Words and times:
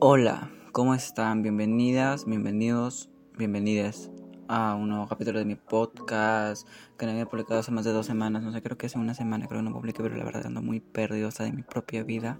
Hola, 0.00 0.48
¿cómo 0.70 0.94
están? 0.94 1.42
Bienvenidas, 1.42 2.24
bienvenidos, 2.24 3.10
bienvenidas 3.36 4.12
a 4.46 4.76
un 4.76 4.90
nuevo 4.90 5.08
capítulo 5.08 5.40
de 5.40 5.44
mi 5.44 5.56
podcast 5.56 6.68
que 6.96 7.04
no 7.04 7.10
había 7.10 7.26
publicado 7.26 7.58
hace 7.58 7.72
más 7.72 7.84
de 7.84 7.90
dos 7.90 8.06
semanas. 8.06 8.44
No 8.44 8.52
sé, 8.52 8.62
creo 8.62 8.78
que 8.78 8.86
hace 8.86 8.96
una 8.96 9.14
semana, 9.14 9.48
creo 9.48 9.58
que 9.58 9.64
no 9.64 9.72
publiqué, 9.72 10.04
pero 10.04 10.14
la 10.14 10.22
verdad 10.22 10.46
ando 10.46 10.62
muy 10.62 10.78
perdido 10.78 11.30
de 11.30 11.50
mi 11.50 11.62
propia 11.62 12.04
vida. 12.04 12.38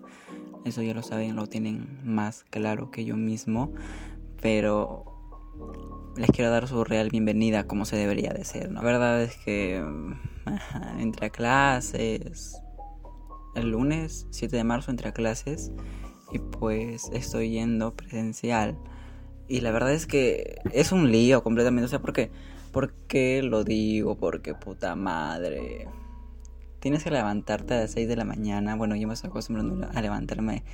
Eso 0.65 0.83
ya 0.83 0.95
lo 0.95 1.03
saben, 1.03 1.35
lo 1.35 1.49
tienen 1.49 1.99
más 2.05 2.45
claro 2.45 2.93
que 2.93 3.05
yo 3.05 3.17
mismo. 3.17 3.73
Pero 4.41 6.13
les 6.17 6.31
quiero 6.31 6.53
dar 6.53 6.69
su 6.69 6.85
real 6.85 7.09
bienvenida 7.11 7.67
como 7.67 7.87
se 7.87 7.97
debería 7.97 8.33
de 8.33 8.45
ser. 8.45 8.71
La 8.71 8.83
verdad 8.83 9.21
es 9.21 9.37
que 9.37 9.85
entre 11.01 11.31
clases, 11.33 12.63
el 13.57 13.73
lunes 13.73 14.29
7 14.31 14.57
de 14.57 14.63
marzo 14.63 14.93
entre 14.93 15.13
clases 15.13 15.73
y 16.31 16.39
pues 16.39 17.11
estoy 17.13 17.51
yendo 17.51 17.95
presencial. 17.95 18.77
Y 19.49 19.61
la 19.63 19.71
verdad 19.71 19.93
es 19.93 20.07
que 20.07 20.61
es 20.73 20.93
un 20.93 21.11
lío 21.11 21.43
completamente. 21.43 21.87
O 21.87 21.89
sea, 21.89 22.01
¿por 22.01 22.13
qué? 22.13 22.31
¿Por 22.73 22.93
qué 23.09 23.43
lo 23.43 23.65
digo? 23.65 24.17
Porque 24.17 24.55
puta 24.55 24.95
madre. 24.95 25.89
Tienes 26.81 27.03
que 27.03 27.11
levantarte 27.11 27.75
a 27.75 27.81
las 27.81 27.93
6 27.93 28.09
de 28.09 28.17
la 28.17 28.25
mañana. 28.25 28.77
Bueno, 28.77 28.95
yo 28.95 29.09
me 29.09 29.15
estoy 29.15 29.31
acostumbrando 29.31 29.89
a 29.93 30.03
levantarme 30.03 30.65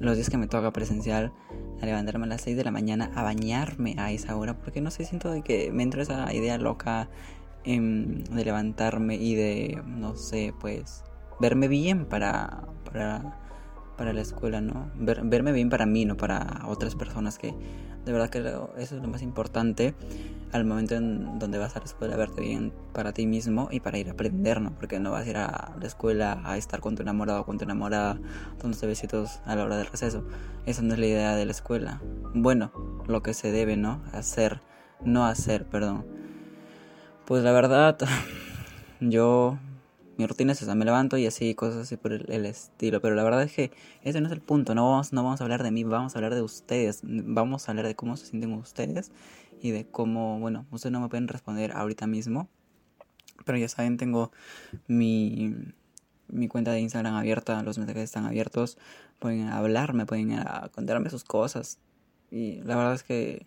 los 0.00 0.16
días 0.16 0.28
que 0.28 0.36
me 0.36 0.48
toca 0.48 0.72
presencial. 0.72 1.32
A 1.80 1.86
levantarme 1.86 2.24
a 2.24 2.28
las 2.28 2.40
6 2.42 2.56
de 2.56 2.64
la 2.64 2.72
mañana 2.72 3.12
a 3.14 3.22
bañarme 3.22 3.94
a 3.96 4.10
esa 4.10 4.36
hora. 4.36 4.58
Porque 4.58 4.80
no 4.80 4.90
sé, 4.90 5.04
siento 5.04 5.30
de 5.30 5.42
que 5.42 5.70
me 5.70 5.84
entra 5.84 6.02
esa 6.02 6.32
idea 6.34 6.58
loca 6.58 7.08
em, 7.62 8.24
de 8.24 8.44
levantarme 8.44 9.14
y 9.14 9.36
de, 9.36 9.82
no 9.86 10.16
sé, 10.16 10.52
pues 10.60 11.04
verme 11.40 11.68
bien 11.68 12.06
para, 12.06 12.64
para 12.84 13.43
para 13.96 14.12
la 14.12 14.20
escuela, 14.20 14.60
¿no? 14.60 14.90
verme 14.96 15.52
bien 15.52 15.70
para 15.70 15.86
mí, 15.86 16.04
no 16.04 16.16
para 16.16 16.62
otras 16.66 16.94
personas 16.94 17.38
que 17.38 17.54
de 18.04 18.12
verdad 18.12 18.28
que 18.28 18.38
eso 18.38 18.96
es 18.96 19.02
lo 19.02 19.08
más 19.08 19.22
importante 19.22 19.94
al 20.52 20.64
momento 20.64 20.94
en 20.94 21.38
donde 21.40 21.58
vas 21.58 21.74
a 21.74 21.80
la 21.80 21.86
escuela, 21.86 22.16
verte 22.16 22.40
bien 22.40 22.72
para 22.92 23.12
ti 23.12 23.26
mismo 23.26 23.68
y 23.72 23.80
para 23.80 23.98
ir 23.98 24.08
a 24.08 24.12
aprender, 24.12 24.60
¿no? 24.60 24.70
Porque 24.76 25.00
no 25.00 25.10
vas 25.10 25.26
a 25.26 25.30
ir 25.30 25.36
a 25.36 25.74
la 25.80 25.86
escuela 25.86 26.42
a 26.44 26.56
estar 26.56 26.80
con 26.80 26.94
tu 26.94 27.02
enamorado 27.02 27.40
o 27.40 27.44
con 27.44 27.58
tu 27.58 27.64
enamorada 27.64 28.20
dándose 28.62 28.86
besitos 28.86 29.40
a 29.46 29.56
la 29.56 29.64
hora 29.64 29.76
del 29.76 29.86
receso. 29.86 30.24
Esa 30.64 30.82
no 30.82 30.94
es 30.94 31.00
la 31.00 31.06
idea 31.06 31.34
de 31.34 31.44
la 31.44 31.50
escuela. 31.50 32.00
Bueno, 32.34 32.70
lo 33.08 33.20
que 33.20 33.34
se 33.34 33.50
debe, 33.50 33.76
¿no? 33.76 34.00
Hacer, 34.12 34.60
no 35.02 35.26
hacer, 35.26 35.64
perdón. 35.64 36.06
Pues 37.24 37.42
la 37.42 37.50
verdad, 37.50 37.98
yo 39.00 39.58
mi 40.16 40.26
rutina 40.26 40.52
es 40.52 40.62
esa, 40.62 40.74
me 40.74 40.84
levanto 40.84 41.16
y 41.16 41.26
así, 41.26 41.54
cosas 41.54 41.82
así 41.82 41.96
por 41.96 42.12
el, 42.12 42.46
estilo. 42.46 43.00
Pero 43.00 43.14
la 43.14 43.24
verdad 43.24 43.42
es 43.42 43.52
que 43.52 43.70
ese 44.02 44.20
no 44.20 44.28
es 44.28 44.32
el 44.32 44.40
punto, 44.40 44.74
no 44.74 44.90
vamos, 44.90 45.12
no 45.12 45.24
vamos 45.24 45.40
a 45.40 45.44
hablar 45.44 45.62
de 45.62 45.70
mí, 45.70 45.84
vamos 45.84 46.14
a 46.14 46.18
hablar 46.18 46.34
de 46.34 46.42
ustedes, 46.42 47.00
vamos 47.02 47.68
a 47.68 47.72
hablar 47.72 47.86
de 47.86 47.94
cómo 47.94 48.16
se 48.16 48.26
sienten 48.26 48.52
ustedes 48.52 49.10
y 49.60 49.70
de 49.70 49.86
cómo, 49.86 50.38
bueno, 50.38 50.66
ustedes 50.70 50.92
no 50.92 51.00
me 51.00 51.08
pueden 51.08 51.28
responder 51.28 51.72
ahorita 51.72 52.06
mismo. 52.06 52.48
Pero 53.44 53.58
ya 53.58 53.68
saben, 53.68 53.96
tengo 53.96 54.30
mi, 54.86 55.54
mi 56.28 56.48
cuenta 56.48 56.72
de 56.72 56.80
Instagram 56.80 57.14
abierta, 57.14 57.62
los 57.62 57.78
mensajes 57.78 58.04
están 58.04 58.26
abiertos, 58.26 58.78
pueden 59.18 59.48
hablarme, 59.48 60.06
pueden 60.06 60.36
contarme 60.74 61.10
sus 61.10 61.24
cosas. 61.24 61.78
Y 62.30 62.62
la 62.62 62.76
verdad 62.76 62.94
es 62.94 63.02
que 63.02 63.46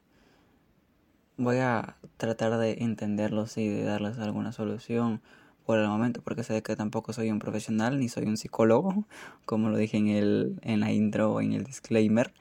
voy 1.37 1.57
a 1.57 1.95
tratar 2.17 2.57
de 2.57 2.83
entenderlos 2.83 3.57
y 3.57 3.67
de 3.67 3.83
darles 3.83 4.17
alguna 4.17 4.51
solución 4.51 5.21
por 5.67 5.79
el 5.79 5.87
momento, 5.89 6.21
porque 6.21 6.43
sé 6.43 6.63
que 6.63 6.77
tampoco 6.77 7.11
soy 7.11 7.29
un 7.29 7.39
profesional 7.39 7.99
ni 7.99 8.07
soy 8.07 8.23
un 8.23 8.37
psicólogo, 8.37 9.05
como 9.45 9.69
lo 9.69 9.75
dije 9.75 9.97
en, 9.97 10.07
el, 10.07 10.57
en 10.61 10.79
la 10.79 10.93
intro 10.93 11.33
o 11.33 11.41
en 11.41 11.51
el 11.51 11.65
disclaimer. 11.65 12.33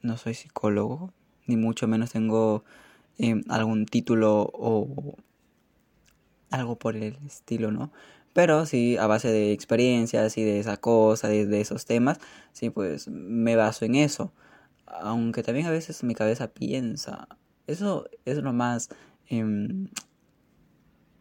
No 0.00 0.16
soy 0.16 0.34
psicólogo, 0.34 1.12
ni 1.48 1.56
mucho 1.56 1.88
menos 1.88 2.12
tengo 2.12 2.62
em, 3.18 3.42
algún 3.48 3.84
título 3.84 4.48
o 4.54 5.16
algo 6.50 6.76
por 6.78 6.94
el 6.94 7.18
estilo, 7.26 7.72
¿no? 7.72 7.90
Pero 8.32 8.64
sí, 8.64 8.96
a 8.96 9.08
base 9.08 9.28
de 9.28 9.50
experiencias 9.52 10.38
y 10.38 10.44
de 10.44 10.60
esa 10.60 10.76
cosa, 10.76 11.26
de, 11.26 11.60
esos 11.60 11.84
temas, 11.84 12.20
sí, 12.52 12.70
pues 12.70 13.08
me 13.08 13.56
baso 13.56 13.84
en 13.84 13.96
eso. 13.96 14.32
Aunque 14.86 15.42
también 15.42 15.66
a 15.66 15.70
veces 15.70 16.04
mi 16.04 16.14
cabeza 16.14 16.46
piensa. 16.46 17.26
Eso 17.66 18.08
es 18.24 18.38
lo 18.38 18.52
más 18.52 18.88
em, 19.28 19.88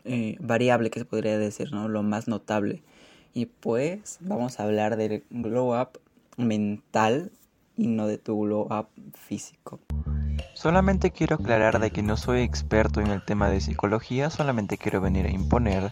eh, 0.06 0.38
variable 0.40 0.90
que 0.90 1.00
se 1.00 1.06
podría 1.06 1.38
decir, 1.38 1.72
¿no? 1.72 1.88
Lo 1.88 2.04
más 2.04 2.28
notable. 2.28 2.84
Y 3.34 3.46
pues 3.46 4.18
vamos 4.22 4.60
a 4.60 4.64
hablar 4.64 4.98
del 4.98 5.24
glow 5.30 5.80
up 5.80 6.00
mental 6.38 7.32
y 7.78 7.88
no 7.88 8.08
de 8.08 8.18
tu 8.18 8.40
glow 8.40 8.68
up 8.72 8.88
físico. 9.14 9.80
Solamente 10.54 11.12
quiero 11.12 11.36
aclarar 11.36 11.80
de 11.80 11.92
que 11.92 12.04
no 12.04 12.18
soy 12.18 12.42
experto 12.42 13.02
en 13.02 13.08
el 13.08 13.24
tema 13.24 13.50
de 13.50 13.62
psicología, 13.62 14.30
solamente 14.30 14.78
quiero 14.78 15.02
venir 15.02 15.26
a 15.26 15.32
imponer 15.32 15.92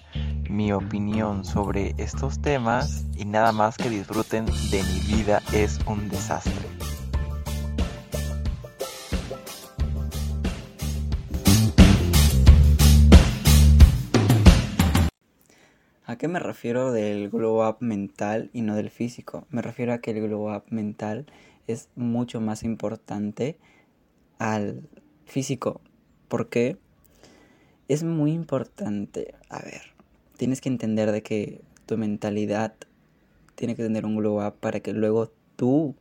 mi 0.49 0.71
opinión 0.73 1.45
sobre 1.45 1.95
estos 1.97 2.41
temas 2.41 3.05
y 3.15 3.25
nada 3.25 3.51
más 3.51 3.77
que 3.77 3.89
disfruten 3.89 4.45
de 4.45 4.83
mi 4.83 5.15
vida 5.15 5.41
es 5.53 5.79
un 5.87 6.09
desastre. 6.09 6.68
Qué 16.19 16.27
me 16.27 16.39
refiero 16.39 16.91
del 16.91 17.29
glow 17.29 17.65
up 17.65 17.77
mental 17.79 18.49
y 18.51 18.61
no 18.61 18.75
del 18.75 18.89
físico? 18.89 19.47
Me 19.49 19.61
refiero 19.61 19.93
a 19.93 19.99
que 19.99 20.11
el 20.11 20.21
glow 20.21 20.53
up 20.53 20.63
mental 20.69 21.25
es 21.65 21.87
mucho 21.95 22.41
más 22.41 22.63
importante 22.63 23.57
al 24.37 24.89
físico. 25.25 25.79
¿Por 26.27 26.49
qué? 26.49 26.77
Es 27.87 28.03
muy 28.03 28.33
importante. 28.33 29.33
A 29.49 29.59
ver, 29.59 29.81
tienes 30.35 30.59
que 30.59 30.67
entender 30.67 31.13
de 31.13 31.23
que 31.23 31.61
tu 31.85 31.97
mentalidad 31.97 32.75
tiene 33.55 33.75
que 33.75 33.83
tener 33.83 34.05
un 34.05 34.17
glow 34.17 34.45
up 34.45 34.55
para 34.59 34.81
que 34.81 34.91
luego 34.91 35.31
tú 35.55 35.95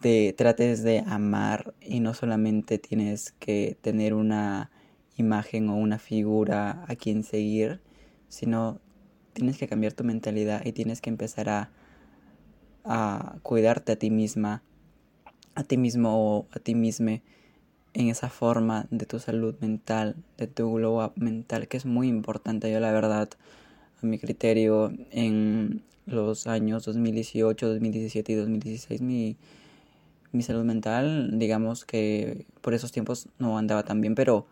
te 0.00 0.32
trates 0.32 0.82
de 0.82 1.00
amar 1.00 1.74
y 1.82 2.00
no 2.00 2.14
solamente 2.14 2.78
tienes 2.78 3.32
que 3.32 3.76
tener 3.82 4.14
una 4.14 4.70
imagen 5.18 5.68
o 5.68 5.76
una 5.76 5.98
figura 5.98 6.86
a 6.88 6.96
quien 6.96 7.24
seguir, 7.24 7.82
sino 8.28 8.80
tienes 9.36 9.58
que 9.58 9.68
cambiar 9.68 9.92
tu 9.92 10.02
mentalidad 10.02 10.64
y 10.64 10.72
tienes 10.72 11.02
que 11.02 11.10
empezar 11.10 11.48
a, 11.50 11.70
cuidarte 13.42 13.92
a 13.92 13.96
ti 13.96 14.10
misma, 14.10 14.62
a 15.54 15.62
ti 15.62 15.76
mismo 15.76 16.10
o 16.14 16.46
a 16.52 16.58
ti 16.58 16.74
misma 16.74 17.20
en 17.92 18.08
esa 18.08 18.30
forma 18.30 18.86
de 18.90 19.04
tu 19.04 19.18
salud 19.18 19.54
mental, 19.60 20.16
de 20.38 20.46
tu 20.46 20.72
glow 20.72 21.04
up 21.04 21.12
mental, 21.16 21.68
que 21.68 21.76
es 21.76 21.84
muy 21.84 22.08
importante. 22.08 22.70
Yo 22.72 22.80
la 22.80 22.92
verdad, 22.92 23.28
a 24.02 24.06
mi 24.06 24.18
criterio, 24.18 24.92
en 25.10 25.82
los 26.06 26.46
años 26.46 26.84
2018, 26.84 27.68
2017 27.68 28.32
y 28.32 28.34
2016, 28.36 29.02
mi, 29.02 29.36
mi 30.32 30.42
salud 30.42 30.64
mental, 30.64 31.38
digamos 31.38 31.84
que 31.84 32.46
por 32.62 32.72
esos 32.72 32.92
tiempos 32.92 33.28
no 33.38 33.58
andaba 33.58 33.82
tan 33.82 34.00
bien, 34.00 34.14
pero 34.14 34.46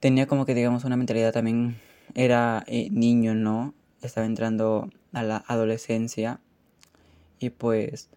tenía 0.00 0.26
como 0.26 0.46
que, 0.46 0.54
digamos, 0.54 0.84
una 0.84 0.96
mentalidad 0.96 1.32
también 1.32 1.76
era 2.14 2.64
eh, 2.66 2.88
niño, 2.90 3.34
¿no? 3.34 3.74
Estaba 4.02 4.26
entrando 4.26 4.90
a 5.12 5.22
la 5.22 5.44
adolescencia 5.46 6.40
y 7.38 7.50
pues, 7.50 8.10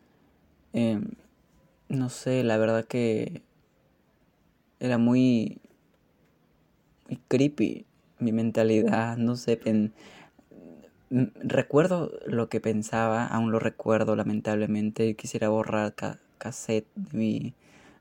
em, 0.73 1.11
no 1.89 2.09
sé, 2.09 2.43
la 2.43 2.57
verdad 2.57 2.85
que 2.85 3.41
era 4.79 4.97
muy, 4.97 5.59
muy 7.07 7.19
creepy 7.27 7.85
mi 8.19 8.31
mentalidad, 8.31 9.17
no 9.17 9.35
sé, 9.35 9.59
recuerdo 11.09 12.11
lo 12.25 12.49
que 12.49 12.59
pensaba, 12.59 13.25
aún 13.27 13.51
lo 13.51 13.59
recuerdo 13.59 14.15
lamentablemente, 14.15 15.15
quisiera 15.15 15.49
borrar 15.49 15.93
cassette 16.37 16.87
de 16.95 17.17
mi, 17.17 17.53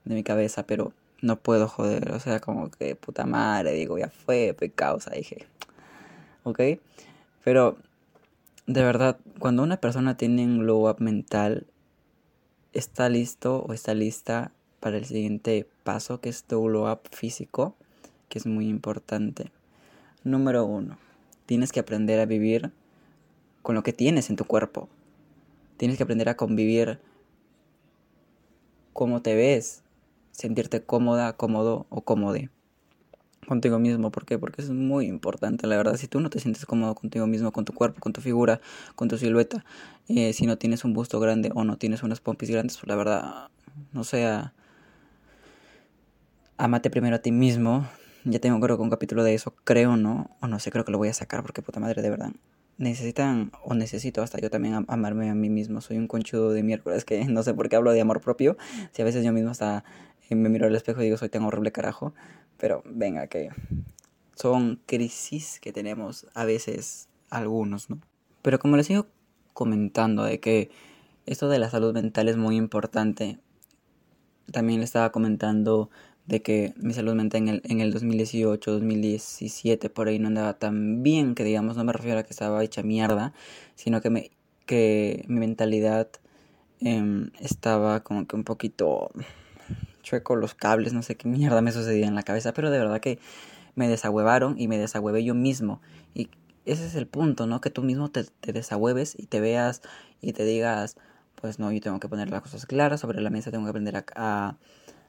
de 0.05 0.15
mi 0.15 0.23
cabeza, 0.23 0.67
pero 0.67 0.93
no 1.23 1.37
puedo 1.37 1.69
joder, 1.69 2.13
o 2.13 2.21
sea, 2.21 2.41
como 2.41 2.71
que 2.71 2.95
puta 2.97 3.27
madre, 3.27 3.73
digo, 3.73 3.99
ya 3.99 4.09
fue, 4.09 4.55
o 4.95 5.01
sea, 5.01 5.13
dije, 5.15 5.47
¿ok? 6.47 6.61
Pero 7.45 7.77
de 8.67 8.83
verdad, 8.83 9.19
cuando 9.41 9.63
una 9.63 9.79
persona 9.79 10.17
tiene 10.17 10.45
un 10.45 10.61
glow 10.61 10.89
up 10.89 11.01
mental, 11.01 11.67
está 12.73 13.09
listo 13.09 13.65
o 13.65 13.73
está 13.73 13.95
lista 13.95 14.53
para 14.79 14.97
el 14.97 15.05
siguiente 15.05 15.69
paso, 15.83 16.21
que 16.21 16.29
es 16.29 16.45
tu 16.45 16.63
glow 16.63 16.91
up 16.91 17.01
físico, 17.11 17.75
que 18.29 18.39
es 18.39 18.47
muy 18.47 18.69
importante. 18.69 19.51
Número 20.23 20.65
uno, 20.65 20.99
tienes 21.47 21.73
que 21.73 21.81
aprender 21.81 22.21
a 22.21 22.27
vivir 22.27 22.71
con 23.63 23.75
lo 23.75 23.83
que 23.83 23.93
tienes 23.93 24.31
en 24.31 24.37
tu 24.37 24.45
cuerpo. 24.45 24.89
Tienes 25.77 25.97
que 25.97 26.05
aprender 26.05 26.29
a 26.29 26.37
convivir 26.37 27.01
cómo 28.93 29.21
te 29.21 29.35
ves, 29.35 29.83
sentirte 30.31 30.83
cómoda, 30.83 31.33
cómodo 31.33 31.87
o 31.91 32.03
cómode 32.03 32.51
contigo 33.47 33.79
mismo. 33.79 34.11
¿Por 34.11 34.27
qué? 34.27 34.39
Porque 34.39 34.63
es 34.63 34.71
muy 34.71 35.07
importante, 35.07 35.67
la 35.67 35.77
verdad. 35.77 35.97
Si 35.97 36.09
tú 36.09 36.21
no 36.21 36.31
te 36.31 36.41
sientes 36.41 36.67
cómodo 36.67 36.95
contigo 36.95 37.27
mismo, 37.27 37.53
con 37.53 37.65
tu 37.65 37.73
cuerpo, 37.73 38.01
con 38.01 38.13
tu 38.13 38.21
figura, 38.21 38.61
con 38.95 39.09
tu 39.09 39.19
silueta, 39.19 39.65
eh, 40.09 40.33
si 40.33 40.47
no 40.47 40.59
tienes 40.59 40.85
un 40.85 40.93
busto 40.93 41.21
grande 41.21 41.51
o 41.55 41.65
no 41.65 41.79
tienes 41.79 42.03
unas 42.03 42.21
pompis 42.21 42.51
grandes, 42.51 42.77
pues 42.77 42.89
la 42.89 42.97
verdad, 42.97 43.49
no 43.93 44.05
sea, 44.05 44.53
amate 46.59 46.91
primero 46.91 47.17
a 47.17 47.21
ti 47.21 47.33
mismo. 47.33 47.87
Ya 48.25 48.41
tengo 48.41 48.59
creo 48.61 48.77
que 48.77 48.83
un 48.83 48.91
capítulo 48.91 49.23
de 49.23 49.35
eso, 49.35 49.55
creo, 49.65 49.97
¿no? 49.97 50.37
O 50.41 50.49
no 50.49 50.59
sé, 50.59 50.71
creo 50.71 50.85
que 50.85 50.93
lo 50.93 50.99
voy 50.99 51.09
a 51.09 51.15
sacar 51.15 51.43
porque 51.43 51.63
puta 51.63 51.81
madre, 51.81 52.03
de 52.03 52.11
verdad. 52.11 52.33
Necesitan, 52.79 53.53
o 53.65 53.75
necesito 53.75 54.23
hasta 54.23 54.39
yo 54.39 54.51
también 54.51 54.85
amarme 54.89 55.31
a 55.31 55.35
mí 55.35 55.49
mismo. 55.49 55.81
Soy 55.81 55.97
un 55.97 56.09
conchudo 56.09 56.51
de 56.51 56.63
miércoles 56.63 57.05
que 57.05 57.25
no 57.25 57.43
sé 57.43 57.55
por 57.55 57.69
qué 57.69 57.77
hablo 57.77 57.93
de 57.93 58.01
amor 58.01 58.21
propio. 58.21 58.57
Si 58.93 59.01
a 59.01 59.05
veces 59.05 59.25
yo 59.25 59.33
mismo 59.33 59.51
hasta 59.51 59.85
eh, 60.29 60.35
me 60.35 60.49
miro 60.49 60.67
al 60.67 60.75
espejo 60.75 61.01
y 61.01 61.05
digo, 61.05 61.17
soy 61.17 61.29
tan 61.29 61.45
horrible 61.45 61.73
carajo. 61.73 62.15
Pero 62.59 62.83
venga, 62.87 63.27
que 63.27 63.51
son 64.35 64.81
crisis 64.87 65.61
que 65.61 65.73
tenemos 65.73 66.27
a 66.35 66.45
veces 66.45 67.09
algunos, 67.31 67.91
¿no? 67.91 68.01
Pero 68.43 68.59
como 68.59 68.77
les 68.77 68.87
sigo 68.87 69.07
comentando 69.53 70.23
de 70.23 70.41
que 70.41 70.71
esto 71.27 71.49
de 71.49 71.59
la 71.59 71.71
salud 71.71 71.93
mental 71.93 72.29
es 72.29 72.37
muy 72.37 72.57
importante, 72.57 73.39
también 74.53 74.79
le 74.81 74.85
estaba 74.85 75.11
comentando 75.11 75.91
de 76.27 76.43
que 76.43 76.75
mi 76.77 76.93
salud 76.93 77.15
mental 77.15 77.43
en 77.43 77.49
el, 77.49 77.63
en 77.65 77.81
el 77.81 77.93
2018, 77.93 78.73
2017, 78.73 79.91
por 79.91 80.09
ahí 80.09 80.19
no 80.19 80.29
andaba 80.29 80.59
tan 80.59 81.03
bien, 81.03 81.35
que 81.35 81.45
digamos, 81.45 81.77
no 81.77 81.85
me 81.85 81.93
refiero 81.93 82.21
a 82.21 82.23
que 82.25 82.31
estaba 82.31 82.63
hecha 82.65 82.83
mierda, 82.83 83.33
sino 83.75 84.01
que, 84.01 84.11
me, 84.11 84.31
que 84.67 85.25
mi 85.29 85.41
mentalidad 85.41 86.09
em, 86.81 87.31
estaba 87.41 88.03
como 88.03 88.27
que 88.27 88.37
un 88.37 88.45
poquito 88.45 89.11
chueco 90.07 90.37
los 90.37 90.55
cables, 90.55 90.93
no 90.93 91.03
sé 91.03 91.17
qué 91.17 91.27
mierda 91.27 91.61
me 91.63 91.73
sucedía 91.73 92.07
en 92.07 92.15
la 92.15 92.23
cabeza, 92.23 92.53
pero 92.53 92.71
de 92.71 92.79
verdad 92.79 93.01
que 93.01 93.19
me 93.75 93.89
desahuevaron 93.89 94.55
y 94.57 94.69
me 94.69 94.79
desahuevé 94.79 95.25
yo 95.25 95.35
mismo. 95.35 95.81
Y 96.15 96.31
ese 96.65 96.87
es 96.87 96.95
el 96.95 97.09
punto, 97.09 97.49
¿no? 97.49 97.61
Que 97.61 97.71
tú 97.71 97.83
mismo 97.83 98.09
te, 98.09 98.23
te 98.25 98.53
desahueves 98.53 99.17
y 99.19 99.27
te 99.27 99.41
veas 99.41 99.83
y 100.21 100.33
te 100.33 100.45
digas, 100.45 100.97
pues 101.35 101.59
no, 101.59 101.73
yo 101.73 101.81
tengo 101.81 101.99
que 101.99 102.09
poner 102.09 102.31
las 102.31 102.43
cosas 102.43 102.67
claras 102.67 103.01
sobre 103.01 103.21
la 103.21 103.31
mesa, 103.31 103.51
tengo 103.51 103.65
que 103.65 103.71
aprender 103.71 103.97
a, 104.15 104.57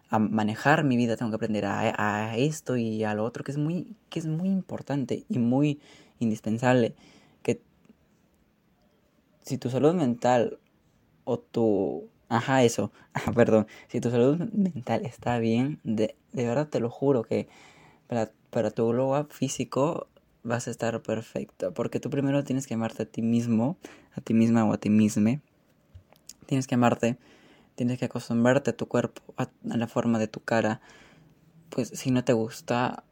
a, 0.09 0.19
manejar 0.19 0.83
mi 0.83 0.97
vida, 0.97 1.15
tengo 1.15 1.29
que 1.29 1.35
aprender 1.35 1.65
a, 1.65 2.29
a, 2.31 2.37
esto 2.37 2.75
y 2.75 3.03
a 3.03 3.13
lo 3.13 3.23
otro, 3.23 3.43
que 3.43 3.51
es 3.51 3.57
muy, 3.59 3.95
que 4.09 4.17
es 4.17 4.25
muy 4.25 4.49
importante 4.49 5.25
y 5.29 5.37
muy 5.37 5.79
indispensable. 6.17 6.95
Que 7.43 7.61
si 9.43 9.59
tu 9.59 9.69
salud 9.69 9.93
mental 9.93 10.57
o 11.23 11.37
tu 11.37 12.09
Ajá, 12.29 12.63
eso. 12.63 12.91
perdón. 13.35 13.67
Si 13.87 14.01
tu 14.01 14.11
salud 14.11 14.37
mental 14.53 15.05
está 15.05 15.39
bien, 15.39 15.79
de, 15.83 16.15
de 16.33 16.45
verdad 16.45 16.67
te 16.67 16.79
lo 16.79 16.89
juro 16.89 17.23
que 17.23 17.47
para, 18.07 18.31
para 18.49 18.71
tu 18.71 18.87
globo 18.89 19.25
físico 19.29 20.07
vas 20.43 20.67
a 20.67 20.71
estar 20.71 21.01
perfecto. 21.01 21.73
Porque 21.73 21.99
tú 21.99 22.09
primero 22.09 22.43
tienes 22.43 22.67
que 22.67 22.73
amarte 22.73 23.03
a 23.03 23.05
ti 23.05 23.21
mismo, 23.21 23.77
a 24.13 24.21
ti 24.21 24.33
misma 24.33 24.65
o 24.65 24.73
a 24.73 24.77
ti 24.77 24.89
misma. 24.89 25.41
Tienes 26.45 26.67
que 26.67 26.75
amarte, 26.75 27.17
tienes 27.75 27.99
que 27.99 28.05
acostumbrarte 28.05 28.71
a 28.71 28.77
tu 28.77 28.87
cuerpo, 28.87 29.21
a, 29.37 29.49
la 29.63 29.87
forma 29.87 30.19
de 30.19 30.27
tu 30.27 30.41
cara. 30.41 30.81
Pues 31.69 31.89
si 31.89 32.11
no 32.11 32.23
te 32.23 32.33
gusta, 32.33 33.03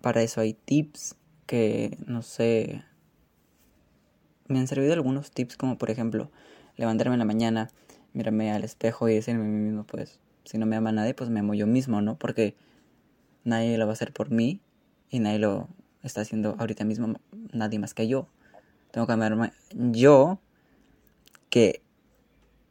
para 0.00 0.22
eso 0.22 0.40
hay 0.40 0.54
tips 0.54 1.16
que, 1.46 1.98
no 2.06 2.22
sé, 2.22 2.82
me 4.48 4.58
han 4.58 4.66
servido 4.66 4.94
algunos 4.94 5.30
tips 5.30 5.56
como 5.56 5.76
por 5.76 5.90
ejemplo, 5.90 6.30
levantarme 6.76 7.14
en 7.14 7.18
la 7.18 7.24
mañana 7.24 7.70
mírame 8.12 8.52
al 8.52 8.64
espejo 8.64 9.08
y 9.08 9.14
decirme 9.14 9.42
a 9.42 9.46
mí 9.46 9.58
mismo, 9.58 9.84
pues, 9.84 10.20
si 10.44 10.58
no 10.58 10.66
me 10.66 10.76
ama 10.76 10.92
nadie, 10.92 11.14
pues 11.14 11.30
me 11.30 11.40
amo 11.40 11.54
yo 11.54 11.66
mismo, 11.66 12.00
¿no? 12.00 12.18
Porque 12.18 12.56
nadie 13.44 13.76
lo 13.78 13.86
va 13.86 13.92
a 13.92 13.94
hacer 13.94 14.12
por 14.12 14.30
mí 14.30 14.60
y 15.10 15.20
nadie 15.20 15.38
lo 15.38 15.68
está 16.02 16.22
haciendo 16.22 16.56
ahorita 16.58 16.84
mismo, 16.84 17.20
nadie 17.52 17.78
más 17.78 17.94
que 17.94 18.08
yo. 18.08 18.28
Tengo 18.90 19.06
que 19.06 19.12
amarme 19.12 19.52
yo, 19.74 20.40
que 21.50 21.82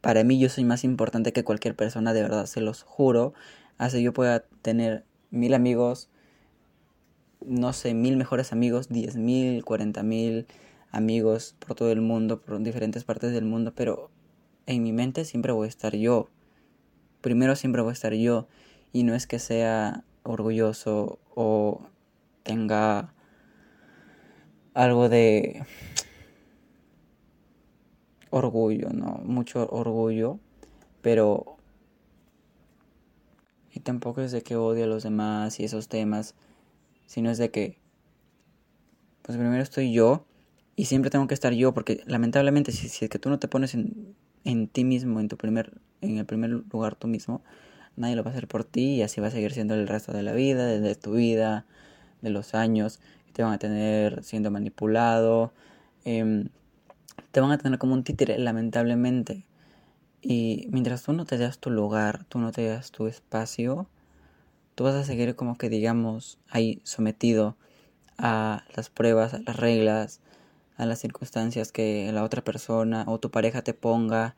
para 0.00 0.24
mí 0.24 0.38
yo 0.38 0.48
soy 0.48 0.64
más 0.64 0.84
importante 0.84 1.32
que 1.32 1.44
cualquier 1.44 1.74
persona, 1.76 2.12
de 2.12 2.22
verdad, 2.22 2.46
se 2.46 2.60
los 2.60 2.82
juro. 2.82 3.34
Así 3.76 4.02
yo 4.02 4.12
pueda 4.12 4.40
tener 4.62 5.04
mil 5.30 5.54
amigos, 5.54 6.08
no 7.44 7.72
sé, 7.72 7.94
mil 7.94 8.16
mejores 8.16 8.52
amigos, 8.52 8.88
diez 8.88 9.16
mil, 9.16 9.64
cuarenta 9.64 10.02
mil 10.02 10.46
amigos 10.90 11.54
por 11.58 11.76
todo 11.76 11.92
el 11.92 12.00
mundo, 12.00 12.40
por 12.40 12.60
diferentes 12.62 13.04
partes 13.04 13.32
del 13.32 13.44
mundo, 13.44 13.72
pero 13.74 14.10
en 14.68 14.82
mi 14.82 14.92
mente 14.92 15.24
siempre 15.24 15.52
voy 15.52 15.64
a 15.64 15.68
estar 15.68 15.96
yo. 15.96 16.28
Primero 17.22 17.56
siempre 17.56 17.80
voy 17.80 17.90
a 17.90 17.92
estar 17.94 18.12
yo. 18.12 18.48
Y 18.92 19.02
no 19.02 19.14
es 19.14 19.26
que 19.26 19.38
sea 19.38 20.04
orgulloso 20.24 21.18
o 21.34 21.88
tenga 22.42 23.14
algo 24.74 25.08
de 25.08 25.64
orgullo, 28.30 28.90
¿no? 28.90 29.20
Mucho 29.24 29.68
orgullo. 29.70 30.38
Pero... 31.00 31.56
Y 33.72 33.80
tampoco 33.80 34.20
es 34.20 34.32
de 34.32 34.42
que 34.42 34.56
odio 34.56 34.84
a 34.84 34.88
los 34.88 35.02
demás 35.02 35.60
y 35.60 35.64
esos 35.64 35.88
temas. 35.88 36.34
Sino 37.06 37.30
es 37.30 37.38
de 37.38 37.50
que... 37.50 37.78
Pues 39.22 39.38
primero 39.38 39.62
estoy 39.62 39.92
yo. 39.94 40.26
Y 40.76 40.84
siempre 40.84 41.10
tengo 41.10 41.26
que 41.26 41.34
estar 41.34 41.54
yo. 41.54 41.72
Porque 41.72 42.02
lamentablemente 42.04 42.70
si, 42.72 42.90
si 42.90 43.06
es 43.06 43.10
que 43.10 43.18
tú 43.18 43.30
no 43.30 43.38
te 43.38 43.48
pones 43.48 43.72
en 43.72 44.14
en 44.44 44.68
ti 44.68 44.84
mismo, 44.84 45.20
en 45.20 45.28
tu 45.28 45.36
primer, 45.36 45.72
en 46.00 46.18
el 46.18 46.26
primer 46.26 46.50
lugar 46.50 46.96
tú 46.96 47.08
mismo, 47.08 47.42
nadie 47.96 48.16
lo 48.16 48.22
va 48.22 48.30
a 48.30 48.32
hacer 48.32 48.48
por 48.48 48.64
ti 48.64 48.96
y 48.96 49.02
así 49.02 49.20
va 49.20 49.28
a 49.28 49.30
seguir 49.30 49.52
siendo 49.52 49.74
el 49.74 49.88
resto 49.88 50.12
de 50.12 50.22
la 50.22 50.32
vida, 50.32 50.66
de 50.66 50.94
tu 50.94 51.12
vida, 51.12 51.66
de 52.22 52.30
los 52.30 52.54
años, 52.54 53.00
que 53.26 53.32
te 53.32 53.42
van 53.42 53.52
a 53.52 53.58
tener 53.58 54.22
siendo 54.24 54.50
manipulado, 54.50 55.52
em, 56.04 56.48
te 57.32 57.40
van 57.40 57.52
a 57.52 57.58
tener 57.58 57.78
como 57.78 57.94
un 57.94 58.04
títere, 58.04 58.38
lamentablemente. 58.38 59.44
Y 60.22 60.68
mientras 60.70 61.02
tú 61.02 61.12
no 61.12 61.24
te 61.24 61.38
das 61.38 61.58
tu 61.58 61.70
lugar, 61.70 62.24
tú 62.24 62.38
no 62.38 62.52
te 62.52 62.66
das 62.66 62.90
tu 62.90 63.06
espacio, 63.06 63.88
tú 64.74 64.84
vas 64.84 64.94
a 64.94 65.04
seguir 65.04 65.34
como 65.36 65.58
que 65.58 65.68
digamos 65.68 66.38
ahí 66.48 66.80
sometido 66.84 67.56
a 68.18 68.64
las 68.74 68.90
pruebas, 68.90 69.34
a 69.34 69.40
las 69.40 69.56
reglas, 69.56 70.20
a 70.78 70.86
las 70.86 71.00
circunstancias 71.00 71.72
que 71.72 72.10
la 72.12 72.24
otra 72.24 72.42
persona 72.42 73.04
o 73.06 73.18
tu 73.18 73.30
pareja 73.30 73.62
te 73.62 73.74
ponga 73.74 74.36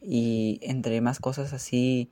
y 0.00 0.60
entre 0.62 1.00
más 1.00 1.18
cosas 1.18 1.52
así 1.52 2.10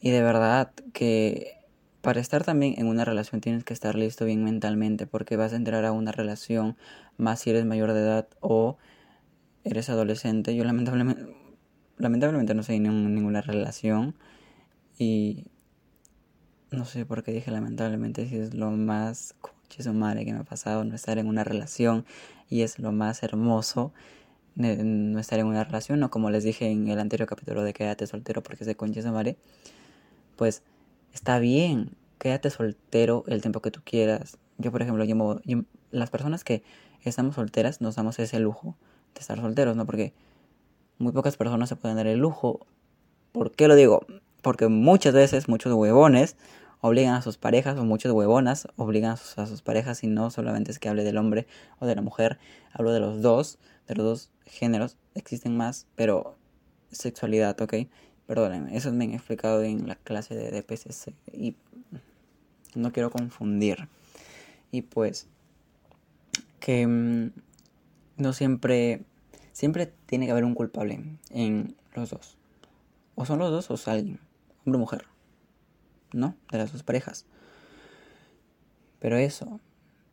y 0.00 0.10
de 0.10 0.22
verdad 0.22 0.72
que 0.92 1.58
para 2.00 2.20
estar 2.20 2.44
también 2.44 2.74
en 2.78 2.86
una 2.86 3.04
relación 3.04 3.40
tienes 3.42 3.62
que 3.62 3.74
estar 3.74 3.94
listo 3.94 4.24
bien 4.24 4.42
mentalmente 4.42 5.06
porque 5.06 5.36
vas 5.36 5.52
a 5.52 5.56
entrar 5.56 5.84
a 5.84 5.92
una 5.92 6.12
relación 6.12 6.76
más 7.18 7.40
si 7.40 7.50
eres 7.50 7.66
mayor 7.66 7.92
de 7.92 8.00
edad 8.00 8.28
o 8.40 8.78
eres 9.64 9.90
adolescente. 9.90 10.56
Yo 10.56 10.64
lamentablemente, 10.64 11.26
lamentablemente 11.98 12.54
no 12.54 12.62
sé 12.62 12.74
en 12.74 13.14
ninguna 13.14 13.42
relación 13.42 14.16
y 14.98 15.44
no 16.70 16.86
sé 16.86 17.04
por 17.04 17.22
qué 17.22 17.32
dije 17.32 17.50
lamentablemente 17.50 18.26
si 18.26 18.36
es 18.36 18.54
lo 18.54 18.70
más 18.70 19.34
su 19.78 19.92
madre 19.94 20.24
que 20.24 20.32
me 20.32 20.40
ha 20.40 20.44
pasado 20.44 20.84
no 20.84 20.94
estar 20.94 21.18
en 21.18 21.26
una 21.26 21.44
relación 21.44 22.04
y 22.50 22.62
es 22.62 22.78
lo 22.78 22.92
más 22.92 23.22
hermoso 23.22 23.92
no 24.56 25.18
estar 25.18 25.38
en 25.38 25.46
una 25.46 25.64
relación, 25.64 26.02
o 26.02 26.10
como 26.10 26.30
les 26.30 26.44
dije 26.44 26.70
en 26.70 26.88
el 26.88 26.98
anterior 26.98 27.28
capítulo 27.28 27.62
de 27.62 27.72
quédate 27.72 28.06
soltero 28.06 28.42
porque 28.42 28.64
es 28.64 28.66
de 28.66 28.74
concha 28.74 29.00
madre, 29.10 29.36
pues 30.36 30.62
está 31.14 31.38
bien, 31.38 31.92
quédate 32.18 32.50
soltero 32.50 33.24
el 33.28 33.40
tiempo 33.40 33.60
que 33.60 33.70
tú 33.70 33.80
quieras. 33.84 34.38
Yo, 34.58 34.70
por 34.70 34.82
ejemplo, 34.82 35.04
yo, 35.04 35.62
las 35.90 36.10
personas 36.10 36.44
que 36.44 36.62
estamos 37.02 37.36
solteras 37.36 37.80
nos 37.80 37.96
damos 37.96 38.18
ese 38.18 38.38
lujo 38.40 38.76
de 39.14 39.20
estar 39.20 39.40
solteros, 39.40 39.76
¿no? 39.76 39.86
Porque 39.86 40.12
muy 40.98 41.12
pocas 41.12 41.36
personas 41.36 41.68
se 41.68 41.76
pueden 41.76 41.96
dar 41.96 42.06
el 42.06 42.18
lujo. 42.18 42.66
¿Por 43.32 43.52
qué 43.52 43.68
lo 43.68 43.74
digo? 43.74 44.04
Porque 44.42 44.68
muchas 44.68 45.14
veces 45.14 45.48
muchos 45.48 45.72
huevones 45.72 46.36
obligan 46.80 47.14
a 47.14 47.22
sus 47.22 47.36
parejas 47.36 47.78
o 47.78 47.84
muchas 47.84 48.12
huevonas 48.12 48.68
obligan 48.76 49.12
a 49.12 49.16
sus, 49.16 49.62
parejas 49.62 50.02
y 50.02 50.06
no 50.06 50.30
solamente 50.30 50.70
es 50.70 50.78
que 50.78 50.88
hable 50.88 51.04
del 51.04 51.18
hombre 51.18 51.46
o 51.78 51.86
de 51.86 51.94
la 51.94 52.02
mujer, 52.02 52.38
hablo 52.72 52.92
de 52.92 53.00
los 53.00 53.22
dos, 53.22 53.58
de 53.86 53.94
los 53.94 54.04
dos 54.04 54.30
géneros, 54.46 54.96
existen 55.14 55.56
más, 55.56 55.86
pero 55.96 56.36
sexualidad, 56.90 57.60
¿ok? 57.60 57.74
Perdónenme, 58.26 58.76
eso 58.76 58.92
me 58.92 59.04
han 59.04 59.12
explicado 59.12 59.62
en 59.62 59.88
la 59.88 59.96
clase 59.96 60.34
de, 60.34 60.50
DPCC 60.50 61.12
y 61.32 61.56
no 62.74 62.92
quiero 62.92 63.10
confundir. 63.10 63.88
Y 64.70 64.82
pues 64.82 65.26
que 66.60 66.86
mm, 66.86 67.32
no 68.18 68.32
siempre, 68.32 69.02
siempre 69.52 69.92
tiene 70.06 70.26
que 70.26 70.32
haber 70.32 70.44
un 70.44 70.54
culpable 70.54 71.02
en 71.30 71.74
los 71.94 72.10
dos. 72.10 72.36
O 73.16 73.26
son 73.26 73.40
los 73.40 73.50
dos 73.50 73.70
o 73.70 73.74
es 73.74 73.88
alguien, 73.88 74.20
hombre 74.64 74.76
o 74.76 74.78
mujer. 74.78 75.04
¿No? 76.12 76.36
De 76.50 76.58
las 76.58 76.72
dos 76.72 76.82
parejas. 76.82 77.26
Pero 78.98 79.16
eso, 79.16 79.60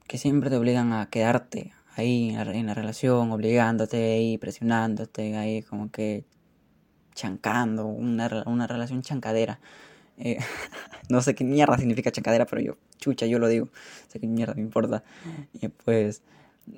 que 0.07 0.17
siempre 0.17 0.49
te 0.49 0.55
obligan 0.55 0.93
a 0.93 1.09
quedarte 1.09 1.73
ahí 1.95 2.29
en 2.29 2.65
la, 2.67 2.73
relación, 2.73 3.31
obligándote 3.31 4.13
ahí, 4.13 4.37
presionándote 4.37 5.35
ahí, 5.35 5.63
como 5.63 5.91
que 5.91 6.25
chancando, 7.13 7.85
una, 7.85 8.43
una 8.45 8.67
relación 8.67 9.01
chancadera. 9.01 9.59
Eh, 10.17 10.37
no 11.09 11.21
sé 11.21 11.35
qué 11.35 11.43
mierda 11.43 11.77
significa 11.77 12.11
chacadera, 12.11 12.45
pero 12.45 12.61
yo, 12.61 12.77
chucha, 12.97 13.25
yo 13.25 13.39
lo 13.39 13.47
digo. 13.47 13.69
Sé 14.07 14.19
qué 14.19 14.27
mierda 14.27 14.53
me 14.53 14.61
importa. 14.61 15.03
Y 15.53 15.67
pues, 15.67 16.21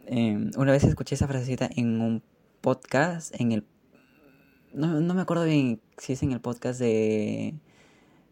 em, 0.07 0.51
una 0.57 0.71
vez 0.71 0.83
escuché 0.83 1.15
esa 1.15 1.27
frasecita 1.27 1.69
en 1.75 2.01
un 2.01 2.23
podcast, 2.61 3.39
en 3.39 3.51
el... 3.51 3.65
No, 4.73 4.99
no 4.99 5.13
me 5.13 5.21
acuerdo 5.21 5.45
bien 5.45 5.81
si 5.97 6.13
es 6.13 6.23
en 6.23 6.31
el 6.31 6.41
podcast 6.41 6.79
de... 6.79 7.55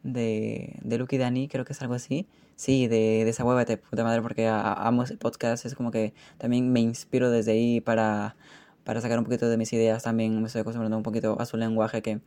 De, 0.03 0.79
de 0.83 0.97
Luke 0.97 1.15
y 1.15 1.19
Dani, 1.19 1.47
creo 1.47 1.65
que 1.65 1.73
es 1.73 1.81
algo 1.81 1.93
así. 1.93 2.27
Sí, 2.55 2.87
de, 2.87 3.23
de 3.23 3.29
esa 3.29 3.43
hueva 3.43 3.65
de 3.65 3.77
puta 3.77 4.03
madre, 4.03 4.21
porque 4.21 4.47
amo 4.47 5.03
ese 5.03 5.17
podcast. 5.17 5.65
Es 5.65 5.75
como 5.75 5.91
que 5.91 6.13
también 6.37 6.71
me 6.71 6.79
inspiro 6.79 7.29
desde 7.29 7.51
ahí 7.51 7.81
para, 7.81 8.35
para 8.83 9.01
sacar 9.01 9.19
un 9.19 9.25
poquito 9.25 9.49
de 9.49 9.57
mis 9.57 9.71
ideas. 9.73 10.03
También 10.03 10.39
me 10.41 10.47
estoy 10.47 10.61
acostumbrando 10.61 10.97
un 10.97 11.03
poquito 11.03 11.39
a 11.39 11.45
su 11.45 11.57
lenguaje, 11.57 12.01
que 12.01 12.19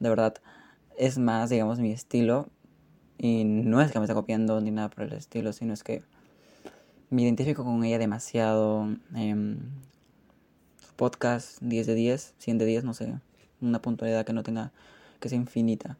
de 0.00 0.08
verdad 0.08 0.34
es 0.96 1.18
más, 1.18 1.50
digamos, 1.50 1.78
mi 1.78 1.92
estilo. 1.92 2.48
Y 3.18 3.44
no 3.44 3.80
es 3.80 3.90
que 3.92 3.98
me 3.98 4.04
esté 4.04 4.14
copiando 4.14 4.60
ni 4.60 4.70
nada 4.70 4.90
por 4.90 5.04
el 5.04 5.12
estilo, 5.12 5.52
sino 5.52 5.72
es 5.74 5.82
que 5.82 6.02
me 7.10 7.22
identifico 7.22 7.64
con 7.64 7.84
ella 7.84 7.98
demasiado. 7.98 8.88
Eh, 9.16 9.56
podcast 10.98 11.62
10 11.62 11.86
de 11.86 11.94
10, 11.94 12.34
100 12.38 12.58
de 12.58 12.66
10, 12.66 12.84
no 12.84 12.92
sé. 12.92 13.14
Una 13.60 13.80
puntualidad 13.80 14.26
que 14.26 14.32
no 14.32 14.42
tenga, 14.42 14.72
que 15.20 15.28
sea 15.28 15.38
infinita. 15.38 15.96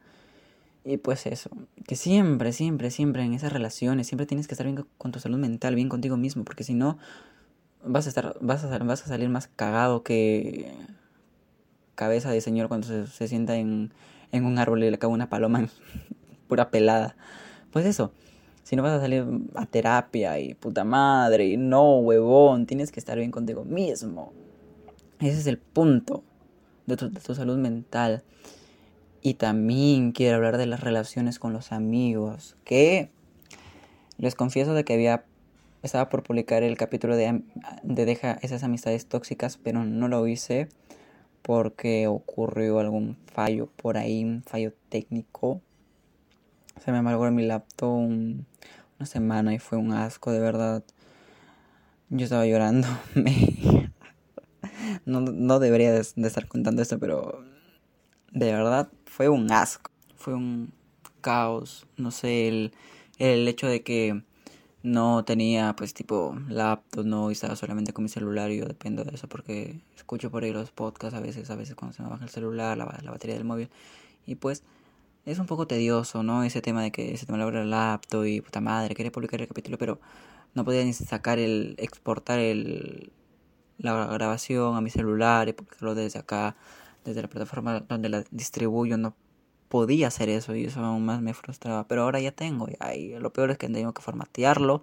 Y 0.85 0.97
pues 0.99 1.27
eso, 1.27 1.51
que 1.87 1.97
siempre, 1.97 2.53
siempre, 2.53 2.91
siempre 2.91 3.23
en 3.23 3.35
esas 3.35 3.53
relaciones, 3.53 4.07
siempre 4.07 4.27
tienes 4.27 4.47
que 4.49 4.55
estar 4.55 4.67
bien 4.67 4.87
con 4.97 5.13
tu 5.13 5.21
salud 5.21 5.39
mental, 5.39 5.75
bien 5.75 5.89
contigo 5.89 6.17
mismo, 6.17 6.45
porque 6.45 6.65
si 6.65 6.75
no, 6.75 6.99
vas 7.85 8.07
a 8.07 8.09
estar, 8.09 8.37
vas 8.41 8.65
a, 8.65 8.79
vas 8.79 9.05
a 9.05 9.09
salir 9.09 9.29
más 9.29 9.49
cagado 9.49 10.03
que 10.03 10.73
cabeza 11.95 12.31
de 12.31 12.41
señor 12.41 12.69
cuando 12.69 12.87
se, 12.87 13.07
se 13.07 13.29
sienta 13.29 13.57
en, 13.57 13.93
en 14.33 14.45
un 14.45 14.59
árbol 14.59 14.83
y 14.85 14.91
le 14.91 14.99
cae 14.99 15.11
una 15.11 15.29
paloma 15.29 15.69
pura 16.49 16.71
pelada. 16.71 17.17
Pues 17.73 17.85
eso, 17.87 18.13
si 18.63 18.77
no 18.77 18.83
vas 18.83 18.93
a 18.93 19.01
salir 19.01 19.25
a 19.55 19.67
terapia 19.67 20.39
y 20.39 20.55
puta 20.55 20.85
madre, 20.85 21.47
y 21.47 21.57
no, 21.57 21.99
huevón, 21.99 22.67
tienes 22.67 22.93
que 22.93 23.01
estar 23.01 23.19
bien 23.19 23.31
contigo 23.31 23.65
mismo. 23.65 24.33
Ese 25.21 25.39
es 25.39 25.47
el 25.47 25.59
punto 25.59 26.23
de 26.87 26.97
tu, 26.97 27.11
de 27.11 27.21
tu 27.21 27.35
salud 27.35 27.59
mental. 27.59 28.23
Y 29.23 29.35
también 29.35 30.13
quiero 30.13 30.37
hablar 30.37 30.59
de 30.59 30.67
las 30.67 30.81
relaciones 30.81 31.39
con 31.39 31.53
los 31.53 31.73
amigos. 31.73 32.57
Que 32.65 33.11
les 34.17 34.35
confieso 34.35 34.75
de 34.75 34.85
que 34.85 34.95
había 34.95 35.25
estaba 35.83 36.09
por 36.09 36.23
publicar 36.23 36.63
el 36.63 36.77
capítulo 36.77 37.17
de, 37.17 37.43
de 37.83 38.05
Deja 38.05 38.39
esas 38.43 38.65
amistades 38.65 39.07
tóxicas, 39.07 39.57
pero 39.57 39.85
no 39.85 40.09
lo 40.09 40.27
hice 40.27 40.69
porque 41.43 42.07
ocurrió 42.09 42.79
algún 42.79 43.17
fallo 43.33 43.69
por 43.77 43.97
ahí, 43.97 44.25
un 44.25 44.43
fallo 44.43 44.73
técnico. 44.89 45.61
Se 46.85 46.93
me 46.93 47.01
malogró 47.01 47.31
mi 47.31 47.47
laptop 47.47 47.95
un, 47.95 48.47
una 48.99 49.07
semana 49.07 49.55
y 49.55 49.59
fue 49.59 49.79
un 49.79 49.93
asco, 49.93 50.33
de 50.33 50.41
verdad. 50.41 50.83
Yo 52.11 52.25
estaba 52.25 52.47
llorando. 52.47 52.89
no, 55.07 55.21
no 55.21 55.59
debería 55.59 55.93
de, 55.93 56.07
de 56.17 56.29
estar 56.29 56.49
contando 56.49 56.83
esto, 56.83 56.99
pero 56.99 57.45
de 58.33 58.53
verdad 58.53 58.91
fue 59.09 59.29
un 59.29 59.51
asco. 59.53 59.91
Fue 60.17 60.35
un 60.35 60.73
caos. 61.21 61.87
No 61.97 62.11
sé, 62.11 62.49
el, 62.49 62.73
el 63.19 63.49
hecho 63.49 63.67
de 63.67 63.83
que 63.83 64.23
no 64.83 65.25
tenía 65.25 65.75
pues 65.77 65.95
tipo 65.95 66.37
laptop, 66.49 67.05
no, 67.05 67.31
y 67.31 67.33
estaba 67.33 67.57
solamente 67.57 67.93
con 67.93 68.05
mi 68.05 68.09
celular 68.09 68.51
y 68.51 68.59
yo 68.59 68.67
dependo 68.67 69.05
de 69.05 69.15
eso 69.15 69.29
porque 69.29 69.81
escucho 69.97 70.31
por 70.31 70.45
ahí 70.45 70.53
los 70.53 70.71
podcasts 70.71 71.17
a 71.17 71.21
veces, 71.21 71.51
a 71.51 71.57
veces 71.57 71.75
cuando 71.75 71.97
se 71.97 72.03
me 72.03 72.09
baja 72.09 72.25
el 72.25 72.31
celular, 72.31 72.79
la, 72.79 72.99
la 73.03 73.11
batería 73.11 73.35
del 73.37 73.45
móvil 73.45 73.71
y 74.27 74.37
pues 74.37 74.63
es 75.27 75.39
un 75.39 75.47
poco 75.47 75.67
tedioso, 75.67 76.23
¿no? 76.23 76.45
Ese 76.45 76.63
tema 76.63 76.83
de 76.83 76.93
que 76.93 77.17
se 77.17 77.27
te 77.27 77.33
malabra 77.33 77.63
el 77.63 77.71
laptop 77.71 78.25
y 78.25 78.41
puta 78.41 78.61
madre, 78.61 78.95
quería 78.95 79.13
publicar 79.13 79.41
el 79.41 79.49
capítulo 79.49 79.79
pero 79.79 80.01
no 80.55 80.65
podía 80.65 80.85
ni 80.85 80.93
sacar 80.93 81.39
el, 81.39 81.75
exportar 81.79 82.39
el, 82.39 83.13
la 83.79 84.07
grabación 84.07 84.77
a 84.77 84.81
mi 84.81 84.91
celular 84.91 85.49
y 85.49 85.53
publicarlo 85.53 85.95
desde 85.95 86.19
acá, 86.21 86.57
desde 87.09 87.23
la 87.23 87.29
plataforma 87.29 87.81
donde 87.81 88.09
la 88.09 88.25
distribuyo, 88.31 88.97
no 88.97 89.15
podía 89.69 90.09
hacer 90.09 90.29
eso 90.29 90.55
y 90.55 90.65
eso 90.65 90.81
aún 90.85 91.05
más 91.05 91.21
me 91.21 91.35
frustraba. 91.35 91.87
Pero 91.89 92.03
ahora 92.03 92.21
ya 92.21 92.33
tengo, 92.33 92.69
ya, 92.69 92.95
y 92.95 93.19
lo 93.19 93.33
peor 93.33 93.51
es 93.51 93.59
que 93.59 93.69
tengo 93.69 93.93
que 93.93 94.03
formatearlo 94.03 94.83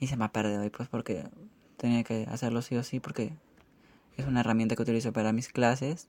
y 0.00 0.06
se 0.06 0.16
me 0.16 0.24
ha 0.24 0.32
perdido. 0.32 0.64
Y 0.64 0.70
pues 0.70 0.88
porque 0.88 1.24
tenía 1.76 2.04
que 2.04 2.26
hacerlo 2.30 2.62
sí 2.62 2.76
o 2.76 2.82
sí 2.82 3.00
porque 3.00 3.32
es 4.16 4.26
una 4.26 4.40
herramienta 4.40 4.76
que 4.76 4.82
utilizo 4.82 5.12
para 5.12 5.32
mis 5.32 5.48
clases 5.48 6.08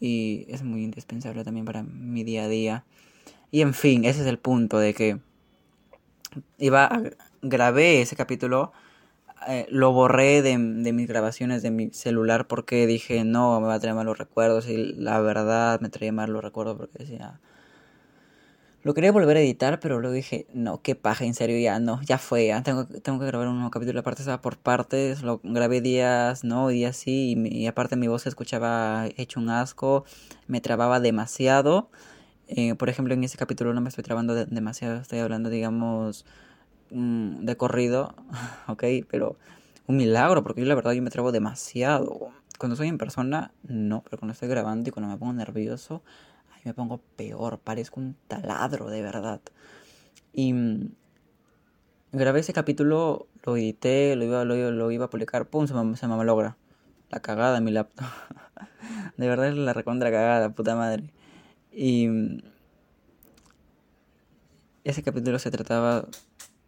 y 0.00 0.46
es 0.48 0.62
muy 0.64 0.82
indispensable 0.82 1.44
también 1.44 1.64
para 1.64 1.82
mi 1.82 2.24
día 2.24 2.44
a 2.44 2.48
día. 2.48 2.84
Y 3.50 3.60
en 3.60 3.74
fin, 3.74 4.04
ese 4.04 4.22
es 4.22 4.26
el 4.26 4.38
punto 4.38 4.78
de 4.78 4.94
que 4.94 5.20
iba 6.58 6.86
a, 6.86 7.02
grabé 7.42 8.00
ese 8.02 8.16
capítulo 8.16 8.72
eh, 9.48 9.66
lo 9.70 9.92
borré 9.92 10.42
de, 10.42 10.56
de, 10.58 10.92
mis 10.92 11.08
grabaciones 11.08 11.62
de 11.62 11.70
mi 11.70 11.90
celular 11.92 12.46
porque 12.46 12.86
dije, 12.86 13.24
no, 13.24 13.60
me 13.60 13.66
va 13.66 13.74
a 13.74 13.80
traer 13.80 13.94
malos 13.94 14.18
recuerdos. 14.18 14.68
Y 14.68 14.94
la 14.94 15.20
verdad 15.20 15.80
me 15.80 15.88
traía 15.88 16.12
malos 16.12 16.42
recuerdos 16.42 16.76
porque 16.76 16.98
decía. 16.98 17.40
Lo 18.84 18.94
quería 18.94 19.12
volver 19.12 19.36
a 19.36 19.40
editar, 19.40 19.78
pero 19.78 20.00
luego 20.00 20.12
dije, 20.12 20.46
no, 20.54 20.82
qué 20.82 20.96
paja, 20.96 21.24
en 21.24 21.34
serio, 21.34 21.56
ya 21.56 21.78
no, 21.78 22.02
ya 22.02 22.18
fue, 22.18 22.48
ya 22.48 22.64
tengo, 22.64 22.84
tengo 22.86 23.20
que 23.20 23.26
grabar 23.26 23.46
un 23.46 23.54
nuevo 23.54 23.70
capítulo. 23.70 24.00
Aparte 24.00 24.22
estaba 24.22 24.42
por 24.42 24.58
partes, 24.58 25.22
lo 25.22 25.40
grabé 25.44 25.80
días, 25.80 26.42
no, 26.42 26.66
días 26.66 26.96
sí, 26.96 27.34
y, 27.36 27.62
y 27.62 27.66
aparte 27.68 27.94
mi 27.94 28.08
voz 28.08 28.22
se 28.22 28.28
escuchaba 28.28 29.06
hecho 29.16 29.38
un 29.38 29.50
asco, 29.50 30.04
me 30.48 30.60
trababa 30.60 30.98
demasiado. 30.98 31.90
Eh, 32.48 32.74
por 32.74 32.88
ejemplo, 32.88 33.14
en 33.14 33.24
ese 33.24 33.38
capítulo 33.38 33.72
no 33.72 33.80
me 33.80 33.88
estoy 33.88 34.04
trabando 34.04 34.34
de, 34.34 34.46
demasiado, 34.46 35.00
estoy 35.00 35.20
hablando, 35.20 35.48
digamos, 35.48 36.26
de 36.92 37.56
corrido, 37.56 38.14
ok, 38.68 38.84
pero 39.08 39.36
un 39.86 39.96
milagro, 39.96 40.42
porque 40.42 40.60
yo 40.60 40.66
la 40.66 40.74
verdad 40.74 40.92
yo 40.92 41.02
me 41.02 41.10
trabo 41.10 41.32
demasiado. 41.32 42.30
Cuando 42.58 42.76
soy 42.76 42.88
en 42.88 42.98
persona, 42.98 43.52
no, 43.62 44.02
pero 44.02 44.18
cuando 44.18 44.32
estoy 44.32 44.48
grabando 44.48 44.88
y 44.88 44.92
cuando 44.92 45.10
me 45.10 45.18
pongo 45.18 45.32
nervioso, 45.32 46.02
ahí 46.54 46.62
me 46.64 46.74
pongo 46.74 47.00
peor, 47.16 47.58
parezco 47.58 48.00
un 48.00 48.16
taladro 48.28 48.88
de 48.88 49.02
verdad. 49.02 49.40
Y 50.32 50.52
mm, 50.52 50.92
grabé 52.12 52.40
ese 52.40 52.52
capítulo, 52.52 53.26
lo 53.44 53.56
edité, 53.56 54.14
lo 54.16 54.24
iba, 54.24 54.44
lo, 54.44 54.70
lo 54.70 54.90
iba 54.90 55.06
a 55.06 55.10
publicar, 55.10 55.46
pum, 55.46 55.66
se 55.66 55.74
me, 55.74 55.96
se 55.96 56.06
me 56.06 56.16
malogra. 56.16 56.56
La 57.10 57.20
cagada 57.20 57.58
en 57.58 57.64
mi 57.64 57.72
laptop. 57.72 58.06
de 59.16 59.28
verdad 59.28 59.48
es 59.48 59.56
la 59.56 59.72
recontra 59.72 60.10
cagada, 60.10 60.50
puta 60.50 60.76
madre. 60.76 61.12
Y 61.72 62.08
mm, 62.08 62.38
ese 64.84 65.02
capítulo 65.02 65.38
se 65.38 65.50
trataba 65.50 66.06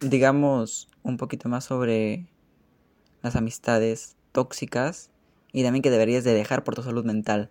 digamos, 0.04 0.88
un 1.02 1.16
poquito 1.16 1.48
más 1.48 1.64
sobre 1.64 2.26
las 3.22 3.36
amistades 3.36 4.16
tóxicas 4.32 5.10
y 5.52 5.62
también 5.62 5.82
que 5.82 5.90
deberías 5.90 6.24
de 6.24 6.34
dejar 6.34 6.64
por 6.64 6.74
tu 6.74 6.82
salud 6.82 7.04
mental. 7.04 7.50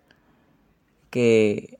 Que 1.10 1.78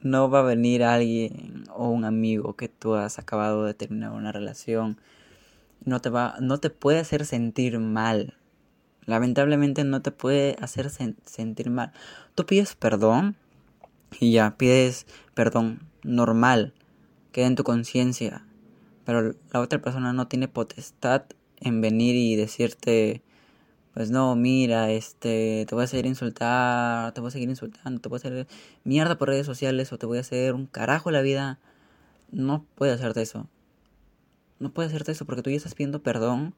no 0.00 0.30
va 0.30 0.40
a 0.40 0.42
venir 0.42 0.82
alguien 0.82 1.64
o 1.74 1.88
un 1.88 2.04
amigo 2.04 2.54
que 2.56 2.68
tú 2.68 2.94
has 2.94 3.18
acabado 3.18 3.64
de 3.64 3.74
terminar 3.74 4.12
una 4.12 4.32
relación. 4.32 4.98
No 5.84 6.00
te 6.00 6.10
va, 6.10 6.36
no 6.40 6.58
te 6.58 6.70
puede 6.70 6.98
hacer 6.98 7.24
sentir 7.26 7.78
mal. 7.78 8.34
Lamentablemente 9.06 9.84
no 9.84 10.02
te 10.02 10.10
puede 10.10 10.56
hacer 10.60 10.90
sen 10.90 11.16
sentir 11.24 11.70
mal. 11.70 11.92
Tú 12.34 12.46
pides 12.46 12.74
perdón 12.74 13.36
y 14.18 14.32
ya 14.32 14.56
pides 14.56 15.06
perdón 15.34 15.80
normal. 16.02 16.74
Queda 17.32 17.46
en 17.46 17.54
tu 17.54 17.64
conciencia 17.64 18.44
pero 19.10 19.34
la 19.52 19.58
otra 19.58 19.82
persona 19.82 20.12
no 20.12 20.28
tiene 20.28 20.46
potestad 20.46 21.24
en 21.56 21.80
venir 21.80 22.14
y 22.14 22.36
decirte, 22.36 23.22
pues 23.92 24.12
no, 24.12 24.36
mira, 24.36 24.92
este, 24.92 25.66
te 25.68 25.74
voy 25.74 25.82
a 25.82 25.88
seguir 25.88 26.06
insultar, 26.06 27.12
te 27.12 27.20
voy 27.20 27.26
a 27.26 27.30
seguir 27.32 27.48
insultando, 27.48 28.00
te 28.00 28.08
voy 28.08 28.18
a 28.18 28.20
hacer 28.20 28.46
mierda 28.84 29.18
por 29.18 29.26
redes 29.26 29.46
sociales 29.46 29.92
o 29.92 29.98
te 29.98 30.06
voy 30.06 30.18
a 30.18 30.20
hacer 30.20 30.54
un 30.54 30.66
carajo 30.66 31.10
la 31.10 31.22
vida. 31.22 31.58
No 32.30 32.64
puede 32.76 32.92
hacerte 32.92 33.20
eso. 33.20 33.48
No 34.60 34.72
puede 34.72 34.86
hacerte 34.90 35.10
eso 35.10 35.24
porque 35.24 35.42
tú 35.42 35.50
ya 35.50 35.56
estás 35.56 35.74
pidiendo 35.74 36.04
perdón. 36.04 36.54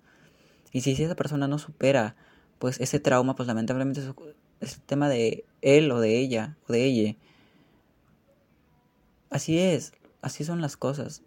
Y 0.72 0.82
si, 0.82 0.90
esa 0.90 1.16
persona 1.16 1.48
no 1.48 1.58
supera, 1.58 2.16
pues 2.58 2.78
ese 2.82 3.00
trauma, 3.00 3.34
pues 3.34 3.46
lamentablemente 3.46 4.00
es, 4.00 4.08
es 4.60 4.74
el 4.74 4.82
tema 4.82 5.08
de 5.08 5.46
él 5.62 5.90
o 5.90 6.00
de 6.00 6.18
ella 6.18 6.58
o 6.68 6.72
de 6.74 6.84
ella. 6.84 7.16
Así 9.30 9.58
es, 9.58 9.94
así 10.20 10.44
son 10.44 10.60
las 10.60 10.76
cosas 10.76 11.22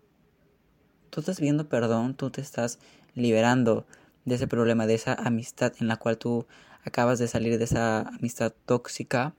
tú 1.16 1.22
estás 1.22 1.40
viendo 1.40 1.70
perdón, 1.70 2.14
tú 2.14 2.30
te 2.30 2.42
estás 2.42 2.78
liberando 3.14 3.86
de 4.26 4.36
ese 4.36 4.50
problema, 4.50 4.86
de 4.86 4.96
esa 4.96 5.14
amistad 5.14 5.72
en 5.80 5.88
la 5.88 5.96
cual 5.96 6.18
tú 6.18 6.46
acabas 6.84 7.20
de 7.20 7.30
salir 7.30 7.58
de 7.58 7.64
esa 7.64 8.02
amistad 8.02 8.54
tóxica. 8.66 9.34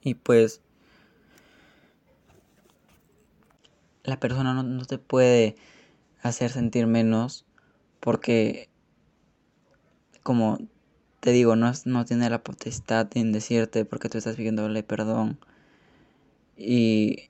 Y 0.00 0.14
pues 0.14 0.62
la 4.02 4.18
persona 4.18 4.54
no, 4.54 4.62
no 4.62 4.86
te 4.86 4.96
puede 4.96 5.56
hacer 6.22 6.50
sentir 6.50 6.86
menos 6.86 7.44
porque, 8.00 8.70
como 10.22 10.56
te 11.20 11.32
digo, 11.32 11.54
no, 11.54 11.70
no 11.84 12.04
tiene 12.06 12.30
la 12.30 12.42
potestad 12.42 13.08
en 13.14 13.30
decirte 13.30 13.84
porque 13.84 14.08
tú 14.08 14.16
estás 14.16 14.36
pidiéndole 14.36 14.82
perdón. 14.82 15.38
Y 16.56 17.28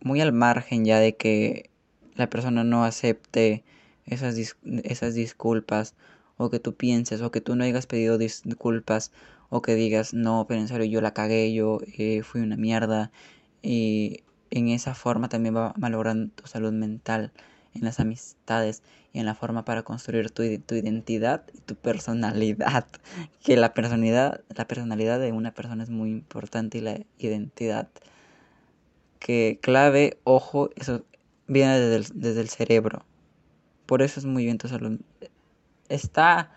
muy 0.00 0.22
al 0.22 0.32
margen 0.32 0.86
ya 0.86 0.98
de 0.98 1.14
que 1.14 1.73
la 2.16 2.28
persona 2.30 2.64
no 2.64 2.84
acepte 2.84 3.64
esas, 4.06 4.36
esas 4.64 5.14
disculpas 5.14 5.94
o 6.36 6.50
que 6.50 6.60
tú 6.60 6.74
pienses 6.74 7.22
o 7.22 7.30
que 7.30 7.40
tú 7.40 7.56
no 7.56 7.64
hayas 7.64 7.86
pedido 7.86 8.18
disculpas 8.18 9.12
o 9.50 9.62
que 9.62 9.74
digas 9.74 10.14
no 10.14 10.46
pero 10.48 10.60
en 10.60 10.68
serio 10.68 10.86
yo 10.86 11.00
la 11.00 11.14
cagué 11.14 11.52
yo 11.52 11.78
eh, 11.98 12.22
fui 12.22 12.40
una 12.40 12.56
mierda 12.56 13.10
y 13.62 14.24
en 14.50 14.68
esa 14.68 14.94
forma 14.94 15.28
también 15.28 15.56
va 15.56 15.74
malogrando 15.76 16.32
tu 16.34 16.46
salud 16.46 16.72
mental 16.72 17.32
en 17.74 17.84
las 17.84 18.00
amistades 18.00 18.82
y 19.12 19.20
en 19.20 19.26
la 19.26 19.34
forma 19.34 19.64
para 19.64 19.82
construir 19.82 20.30
tu, 20.30 20.42
tu 20.60 20.74
identidad 20.74 21.44
y 21.54 21.60
tu 21.60 21.74
personalidad. 21.74 22.86
Que 23.42 23.56
la 23.56 23.74
personalidad 23.74 24.40
la 24.48 24.66
personalidad 24.66 25.20
de 25.20 25.32
una 25.32 25.52
persona 25.52 25.82
es 25.82 25.90
muy 25.90 26.10
importante 26.10 26.78
y 26.78 26.80
la 26.80 27.00
identidad. 27.18 27.88
Que 29.18 29.58
clave 29.62 30.18
ojo 30.24 30.70
eso 30.76 31.04
viene 31.46 31.78
desde 31.78 31.96
el, 31.96 32.20
desde 32.20 32.40
el 32.40 32.48
cerebro 32.48 33.04
por 33.86 34.02
eso 34.02 34.20
es 34.20 34.26
muy 34.26 34.44
bien 34.44 34.58
tu 34.58 34.68
salud 34.68 34.98
está, 35.88 36.50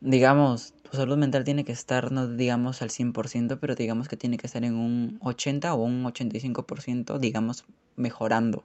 digamos, 0.00 0.74
tu 0.82 0.96
salud 0.96 1.16
mental 1.16 1.44
tiene 1.44 1.64
que 1.64 1.72
estar, 1.72 2.12
no 2.12 2.28
digamos 2.28 2.82
al 2.82 2.90
100%, 2.90 3.58
pero 3.58 3.74
digamos 3.74 4.08
que 4.08 4.16
tiene 4.16 4.36
que 4.36 4.46
estar 4.46 4.64
en 4.64 4.74
un 4.74 5.18
80 5.22 5.74
o 5.74 5.82
un 5.82 6.04
85%, 6.04 7.18
digamos, 7.18 7.64
mejorando. 7.96 8.64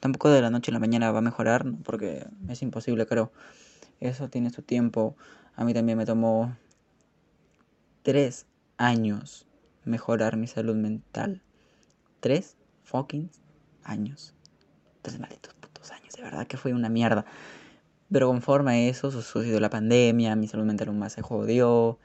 Tampoco 0.00 0.28
de 0.30 0.42
la 0.42 0.50
noche 0.50 0.70
a 0.70 0.74
la 0.74 0.80
mañana 0.80 1.10
va 1.12 1.18
a 1.18 1.22
mejorar, 1.22 1.64
porque 1.82 2.26
es 2.48 2.62
imposible, 2.62 3.06
creo. 3.06 3.32
Eso 4.00 4.28
tiene 4.28 4.50
su 4.50 4.60
tiempo. 4.62 5.16
A 5.56 5.64
mí 5.64 5.72
también 5.72 5.96
me 5.96 6.04
tomó 6.04 6.56
tres 8.02 8.46
años 8.76 9.46
mejorar 9.84 10.36
mi 10.36 10.46
salud 10.46 10.74
mental. 10.74 11.40
Tres 12.20 12.56
fucking 12.84 13.30
años. 13.82 14.34
Tres 15.02 15.18
malditos 15.18 15.54
putos 15.54 15.90
años. 15.90 16.14
De 16.14 16.22
verdad 16.22 16.46
que 16.46 16.56
fue 16.56 16.72
una 16.72 16.88
mierda. 16.88 17.24
Pero 18.10 18.28
conforme 18.28 18.72
a 18.72 18.78
eso 18.88 19.10
sucedió 19.10 19.58
la 19.60 19.70
pandemia, 19.70 20.36
mi 20.36 20.46
salud 20.46 20.64
mental 20.64 20.88
aún 20.88 20.98
más 20.98 21.14
se 21.14 21.22
jodió, 21.22 21.98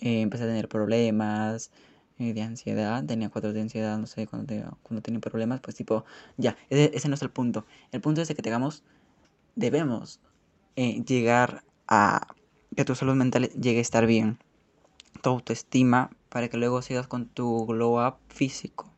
eh, 0.00 0.22
empecé 0.22 0.44
a 0.44 0.46
tener 0.46 0.68
problemas 0.68 1.70
eh, 2.18 2.32
de 2.32 2.42
ansiedad, 2.42 3.04
tenía 3.04 3.28
cuatro 3.28 3.52
de 3.52 3.60
ansiedad, 3.60 3.98
no 3.98 4.06
sé, 4.06 4.26
cuando, 4.26 4.78
cuando 4.82 5.02
tenía 5.02 5.20
problemas, 5.20 5.60
pues 5.60 5.76
tipo, 5.76 6.04
ya, 6.36 6.56
ese, 6.70 7.08
no 7.08 7.14
es 7.14 7.22
el 7.22 7.30
punto. 7.30 7.66
El 7.92 8.00
punto 8.00 8.22
es 8.22 8.28
de 8.28 8.34
que 8.34 8.42
tengamos, 8.42 8.82
debemos 9.54 10.20
eh, 10.76 11.02
llegar 11.04 11.64
a 11.88 12.34
que 12.76 12.84
tu 12.84 12.94
salud 12.94 13.14
mental 13.14 13.48
llegue 13.50 13.78
a 13.78 13.82
estar 13.82 14.06
bien, 14.06 14.38
tu 15.22 15.30
autoestima, 15.30 16.10
para 16.28 16.48
que 16.48 16.56
luego 16.56 16.82
sigas 16.82 17.06
con 17.06 17.26
tu 17.26 17.66
glow 17.66 18.04
up 18.04 18.16
físico. 18.28 18.93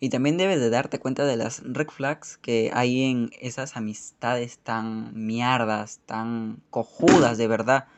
Y 0.00 0.10
también 0.10 0.36
debes 0.36 0.60
de 0.60 0.70
darte 0.70 1.00
cuenta 1.00 1.24
de 1.24 1.36
las 1.36 1.62
red 1.64 1.88
flags 1.88 2.38
que 2.38 2.70
hay 2.72 3.02
en 3.02 3.30
esas 3.40 3.76
amistades 3.76 4.58
tan 4.58 5.12
mierdas, 5.14 6.00
tan 6.06 6.62
cojudas, 6.70 7.36
de 7.36 7.48
verdad. 7.48 7.88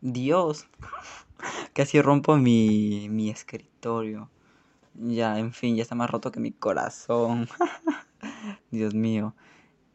Dios, 0.00 0.66
casi 1.74 2.00
rompo 2.00 2.36
mi, 2.36 3.08
mi 3.10 3.28
escritorio. 3.28 4.30
Ya, 4.94 5.38
en 5.38 5.52
fin, 5.52 5.76
ya 5.76 5.82
está 5.82 5.94
más 5.94 6.10
roto 6.10 6.30
que 6.30 6.40
mi 6.40 6.52
corazón. 6.52 7.48
Dios 8.70 8.94
mío. 8.94 9.34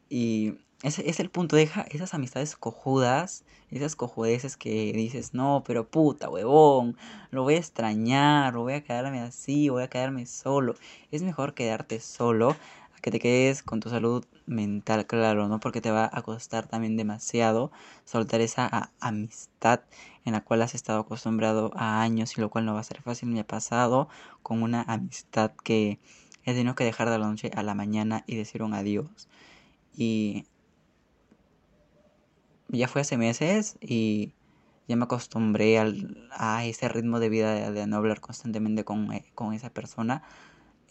Y 0.09 0.55
ese 0.83 1.09
es 1.09 1.19
el 1.19 1.29
punto, 1.29 1.55
deja 1.55 1.81
esas 1.89 2.13
amistades 2.13 2.55
cojudas, 2.55 3.43
esas 3.71 3.95
cojudeces 3.95 4.57
que 4.57 4.91
dices, 4.93 5.33
no, 5.33 5.63
pero 5.65 5.87
puta, 5.87 6.29
huevón, 6.29 6.97
lo 7.31 7.43
voy 7.43 7.55
a 7.55 7.57
extrañar, 7.59 8.53
lo 8.53 8.61
voy 8.63 8.73
a 8.73 8.83
quedarme 8.83 9.21
así, 9.21 9.69
voy 9.69 9.83
a 9.83 9.89
quedarme 9.89 10.25
solo. 10.25 10.75
Es 11.11 11.23
mejor 11.23 11.53
quedarte 11.53 11.99
solo 11.99 12.51
a 12.51 13.01
que 13.01 13.11
te 13.11 13.19
quedes 13.19 13.63
con 13.63 13.79
tu 13.79 13.89
salud 13.89 14.25
mental, 14.45 15.07
claro, 15.07 15.47
¿no? 15.47 15.59
Porque 15.59 15.81
te 15.81 15.91
va 15.91 16.09
a 16.11 16.21
costar 16.21 16.67
también 16.67 16.97
demasiado 16.97 17.71
soltar 18.03 18.41
esa 18.41 18.91
amistad 18.99 19.81
en 20.25 20.33
la 20.33 20.41
cual 20.41 20.61
has 20.61 20.75
estado 20.75 20.99
acostumbrado 20.99 21.71
a 21.75 22.01
años 22.01 22.37
y 22.37 22.41
lo 22.41 22.49
cual 22.49 22.65
no 22.65 22.73
va 22.73 22.81
a 22.81 22.83
ser 22.83 23.01
fácil. 23.01 23.29
Me 23.29 23.39
ha 23.39 23.47
pasado 23.47 24.07
con 24.43 24.61
una 24.61 24.83
amistad 24.83 25.51
que 25.63 25.99
he 26.45 26.53
tenido 26.53 26.75
que 26.75 26.83
dejar 26.83 27.09
de 27.09 27.17
la 27.17 27.27
noche 27.27 27.49
a 27.55 27.63
la 27.63 27.75
mañana 27.75 28.23
y 28.27 28.35
decir 28.35 28.61
un 28.61 28.73
adiós. 28.73 29.27
Y 29.97 30.45
ya 32.69 32.87
fue 32.87 33.01
hace 33.01 33.17
meses 33.17 33.77
y 33.81 34.33
ya 34.87 34.95
me 34.95 35.05
acostumbré 35.05 35.79
al, 35.79 36.29
a 36.31 36.65
ese 36.65 36.87
ritmo 36.89 37.19
de 37.19 37.29
vida 37.29 37.71
de, 37.71 37.87
no 37.87 37.97
hablar 37.97 38.21
constantemente 38.21 38.83
con, 38.85 39.11
eh, 39.13 39.25
con 39.35 39.53
esa 39.53 39.69
persona. 39.69 40.23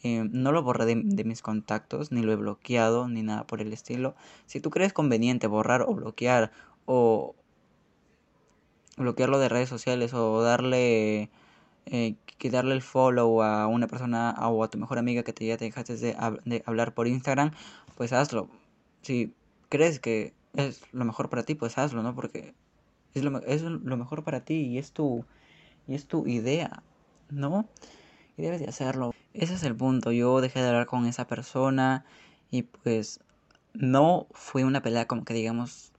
Eh, 0.02 0.28
no 0.30 0.52
lo 0.52 0.62
borré 0.62 0.84
de, 0.86 1.00
de, 1.04 1.24
mis 1.24 1.42
contactos, 1.42 2.12
ni 2.12 2.22
lo 2.22 2.32
he 2.32 2.36
bloqueado, 2.36 3.08
ni 3.08 3.22
nada 3.22 3.46
por 3.46 3.60
el 3.62 3.72
estilo. 3.72 4.14
Si 4.46 4.60
tú 4.60 4.70
crees 4.70 4.92
conveniente 4.92 5.46
borrar 5.46 5.82
o 5.82 5.94
bloquear 5.94 6.52
o 6.86 7.34
bloquearlo 8.96 9.38
de 9.38 9.48
redes 9.48 9.68
sociales 9.68 10.14
o 10.14 10.42
darle 10.42 11.30
eh, 11.86 12.16
darle 12.50 12.74
el 12.74 12.82
follow 12.82 13.42
a 13.42 13.66
una 13.66 13.86
persona 13.86 14.34
o 14.38 14.62
a 14.62 14.68
tu 14.68 14.78
mejor 14.78 14.98
amiga 14.98 15.22
que 15.22 15.32
te 15.32 15.46
ya 15.46 15.56
te 15.56 15.64
dejaste 15.64 15.96
de, 15.96 16.16
de 16.44 16.62
hablar 16.66 16.94
por 16.94 17.06
Instagram, 17.08 17.52
pues 17.96 18.12
hazlo. 18.12 18.48
Si 19.02 19.34
crees 19.70 20.00
que 20.00 20.34
es 20.56 20.82
lo 20.92 21.04
mejor 21.04 21.28
para 21.30 21.42
ti, 21.42 21.54
pues 21.54 21.78
hazlo, 21.78 22.02
¿no? 22.02 22.14
Porque 22.14 22.54
es 23.14 23.22
lo, 23.22 23.40
es 23.42 23.62
lo 23.62 23.96
mejor 23.96 24.24
para 24.24 24.44
ti 24.44 24.54
y 24.54 24.78
es 24.78 24.92
tu, 24.92 25.24
y 25.86 25.94
es 25.94 26.06
tu 26.06 26.26
idea, 26.26 26.82
¿no? 27.30 27.68
Y 28.36 28.42
debes 28.42 28.60
de 28.60 28.68
hacerlo. 28.68 29.12
Ese 29.32 29.54
es 29.54 29.64
el 29.64 29.76
punto. 29.76 30.12
Yo 30.12 30.40
dejé 30.40 30.60
de 30.60 30.68
hablar 30.68 30.86
con 30.86 31.06
esa 31.06 31.26
persona 31.26 32.04
y 32.50 32.62
pues 32.62 33.20
no 33.72 34.26
fue 34.32 34.64
una 34.64 34.82
pelea 34.82 35.06
como 35.06 35.24
que 35.24 35.34
digamos 35.34 35.92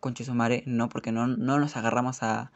con 0.00 0.14
Chisumare, 0.14 0.64
no, 0.66 0.88
porque 0.88 1.12
no, 1.12 1.28
no 1.28 1.60
nos 1.60 1.76
agarramos 1.76 2.24
a, 2.24 2.50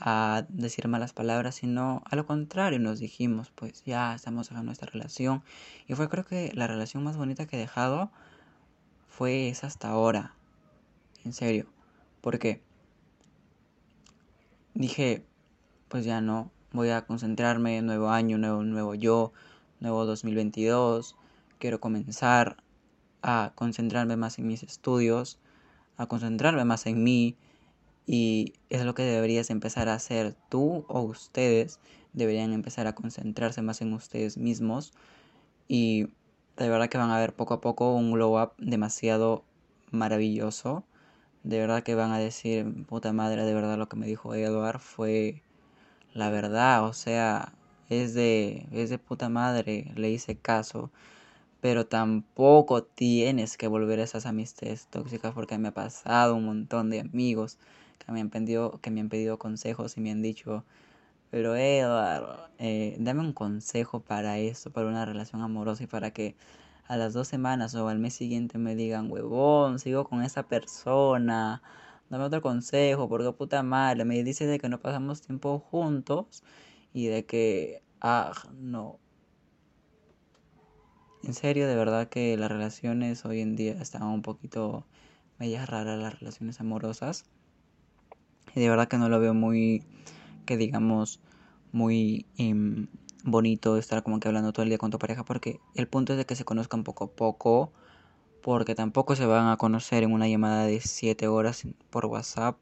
a 0.00 0.46
decir 0.48 0.88
malas 0.88 1.12
palabras, 1.12 1.56
sino 1.56 2.02
a 2.06 2.16
lo 2.16 2.26
contrario, 2.26 2.78
nos 2.78 2.98
dijimos, 2.98 3.50
pues 3.54 3.84
ya 3.84 4.14
estamos 4.14 4.48
dejando 4.48 4.66
nuestra 4.66 4.90
relación. 4.90 5.42
Y 5.86 5.94
fue 5.94 6.08
creo 6.08 6.24
que 6.24 6.50
la 6.54 6.66
relación 6.66 7.04
más 7.04 7.18
bonita 7.18 7.46
que 7.46 7.56
he 7.56 7.60
dejado 7.60 8.10
fue 9.06 9.48
esa 9.50 9.66
hasta 9.66 9.88
ahora 9.88 10.34
en 11.24 11.32
serio. 11.32 11.66
Porque 12.20 12.62
dije, 14.74 15.24
pues 15.88 16.04
ya 16.04 16.20
no, 16.20 16.50
voy 16.72 16.90
a 16.90 17.04
concentrarme, 17.04 17.82
nuevo 17.82 18.10
año, 18.10 18.38
nuevo, 18.38 18.62
nuevo 18.62 18.94
yo, 18.94 19.32
nuevo 19.80 20.04
2022. 20.06 21.16
Quiero 21.58 21.80
comenzar 21.80 22.62
a 23.22 23.52
concentrarme 23.54 24.16
más 24.16 24.38
en 24.38 24.46
mis 24.46 24.62
estudios, 24.62 25.38
a 25.96 26.06
concentrarme 26.06 26.64
más 26.64 26.86
en 26.86 27.02
mí. 27.04 27.36
Y 28.06 28.54
es 28.68 28.84
lo 28.84 28.94
que 28.94 29.02
deberías 29.02 29.50
empezar 29.50 29.88
a 29.88 29.94
hacer 29.94 30.34
tú 30.48 30.84
o 30.88 31.02
ustedes. 31.02 31.78
Deberían 32.12 32.52
empezar 32.52 32.86
a 32.86 32.94
concentrarse 32.94 33.62
más 33.62 33.80
en 33.80 33.92
ustedes 33.92 34.36
mismos. 34.36 34.92
Y 35.68 36.08
de 36.56 36.68
verdad 36.68 36.88
que 36.88 36.98
van 36.98 37.10
a 37.10 37.18
ver 37.18 37.34
poco 37.34 37.54
a 37.54 37.60
poco 37.60 37.94
un 37.94 38.12
glow 38.12 38.42
up 38.42 38.52
demasiado 38.58 39.44
maravilloso 39.90 40.84
de 41.44 41.58
verdad 41.60 41.82
que 41.82 41.94
van 41.94 42.12
a 42.12 42.18
decir, 42.18 42.86
puta 42.86 43.12
madre, 43.12 43.44
de 43.44 43.54
verdad 43.54 43.78
lo 43.78 43.88
que 43.88 43.96
me 43.96 44.06
dijo 44.06 44.34
Eduard 44.34 44.80
fue 44.80 45.42
la 46.14 46.30
verdad, 46.30 46.84
o 46.84 46.92
sea, 46.92 47.54
es 47.88 48.14
de, 48.14 48.66
es 48.72 48.90
de 48.90 48.98
puta 48.98 49.28
madre, 49.28 49.92
le 49.96 50.10
hice 50.10 50.36
caso, 50.36 50.90
pero 51.60 51.86
tampoco 51.86 52.84
tienes 52.84 53.56
que 53.56 53.68
volver 53.68 54.00
a 54.00 54.04
esas 54.04 54.26
amistades 54.26 54.86
tóxicas 54.88 55.34
porque 55.34 55.58
me 55.58 55.68
ha 55.68 55.74
pasado 55.74 56.34
un 56.36 56.46
montón 56.46 56.90
de 56.90 57.00
amigos 57.00 57.58
que 57.98 58.12
me 58.12 58.20
han 58.20 58.30
pedido, 58.30 58.80
que 58.82 58.90
me 58.90 59.00
han 59.00 59.08
pedido 59.08 59.38
consejos 59.38 59.96
y 59.96 60.00
me 60.00 60.10
han 60.12 60.22
dicho, 60.22 60.64
pero 61.30 61.56
Eduard, 61.56 62.50
eh, 62.58 62.96
dame 63.00 63.20
un 63.20 63.32
consejo 63.32 64.00
para 64.00 64.38
esto, 64.38 64.70
para 64.72 64.88
una 64.88 65.04
relación 65.06 65.42
amorosa 65.42 65.84
y 65.84 65.86
para 65.86 66.12
que 66.12 66.36
a 66.86 66.96
las 66.96 67.12
dos 67.12 67.28
semanas 67.28 67.74
o 67.74 67.88
al 67.88 67.98
mes 67.98 68.14
siguiente 68.14 68.58
me 68.58 68.74
digan, 68.74 69.10
huevón, 69.10 69.78
sigo 69.78 70.04
con 70.04 70.22
esa 70.22 70.44
persona, 70.44 71.62
dame 72.10 72.24
otro 72.24 72.42
consejo, 72.42 73.08
porque 73.08 73.32
puta 73.32 73.62
madre, 73.62 74.04
me 74.04 74.22
dice 74.22 74.46
de 74.46 74.58
que 74.58 74.68
no 74.68 74.80
pasamos 74.80 75.22
tiempo 75.22 75.58
juntos 75.58 76.42
y 76.92 77.06
de 77.06 77.24
que, 77.24 77.82
ah, 78.00 78.32
no. 78.58 78.98
En 81.24 81.34
serio, 81.34 81.68
de 81.68 81.76
verdad 81.76 82.08
que 82.08 82.36
las 82.36 82.50
relaciones 82.50 83.24
hoy 83.24 83.40
en 83.40 83.54
día 83.54 83.72
están 83.80 84.02
un 84.02 84.22
poquito 84.22 84.86
medias 85.38 85.68
raras, 85.68 85.98
las 85.98 86.18
relaciones 86.18 86.60
amorosas. 86.60 87.24
Y 88.54 88.60
de 88.60 88.68
verdad 88.68 88.88
que 88.88 88.98
no 88.98 89.08
lo 89.08 89.20
veo 89.20 89.34
muy, 89.34 89.84
que 90.46 90.56
digamos, 90.56 91.20
muy... 91.72 92.26
Em, 92.36 92.88
bonito 93.24 93.76
estar 93.76 94.02
como 94.02 94.20
que 94.20 94.28
hablando 94.28 94.52
todo 94.52 94.62
el 94.64 94.68
día 94.68 94.78
con 94.78 94.90
tu 94.90 94.98
pareja 94.98 95.24
porque 95.24 95.60
el 95.74 95.88
punto 95.88 96.12
es 96.12 96.18
de 96.18 96.26
que 96.26 96.36
se 96.36 96.44
conozcan 96.44 96.84
poco 96.84 97.04
a 97.04 97.10
poco 97.10 97.72
porque 98.42 98.74
tampoco 98.74 99.16
se 99.16 99.26
van 99.26 99.48
a 99.48 99.56
conocer 99.56 100.02
en 100.02 100.12
una 100.12 100.28
llamada 100.28 100.66
de 100.66 100.80
7 100.80 101.28
horas 101.28 101.64
por 101.90 102.06
WhatsApp 102.06 102.56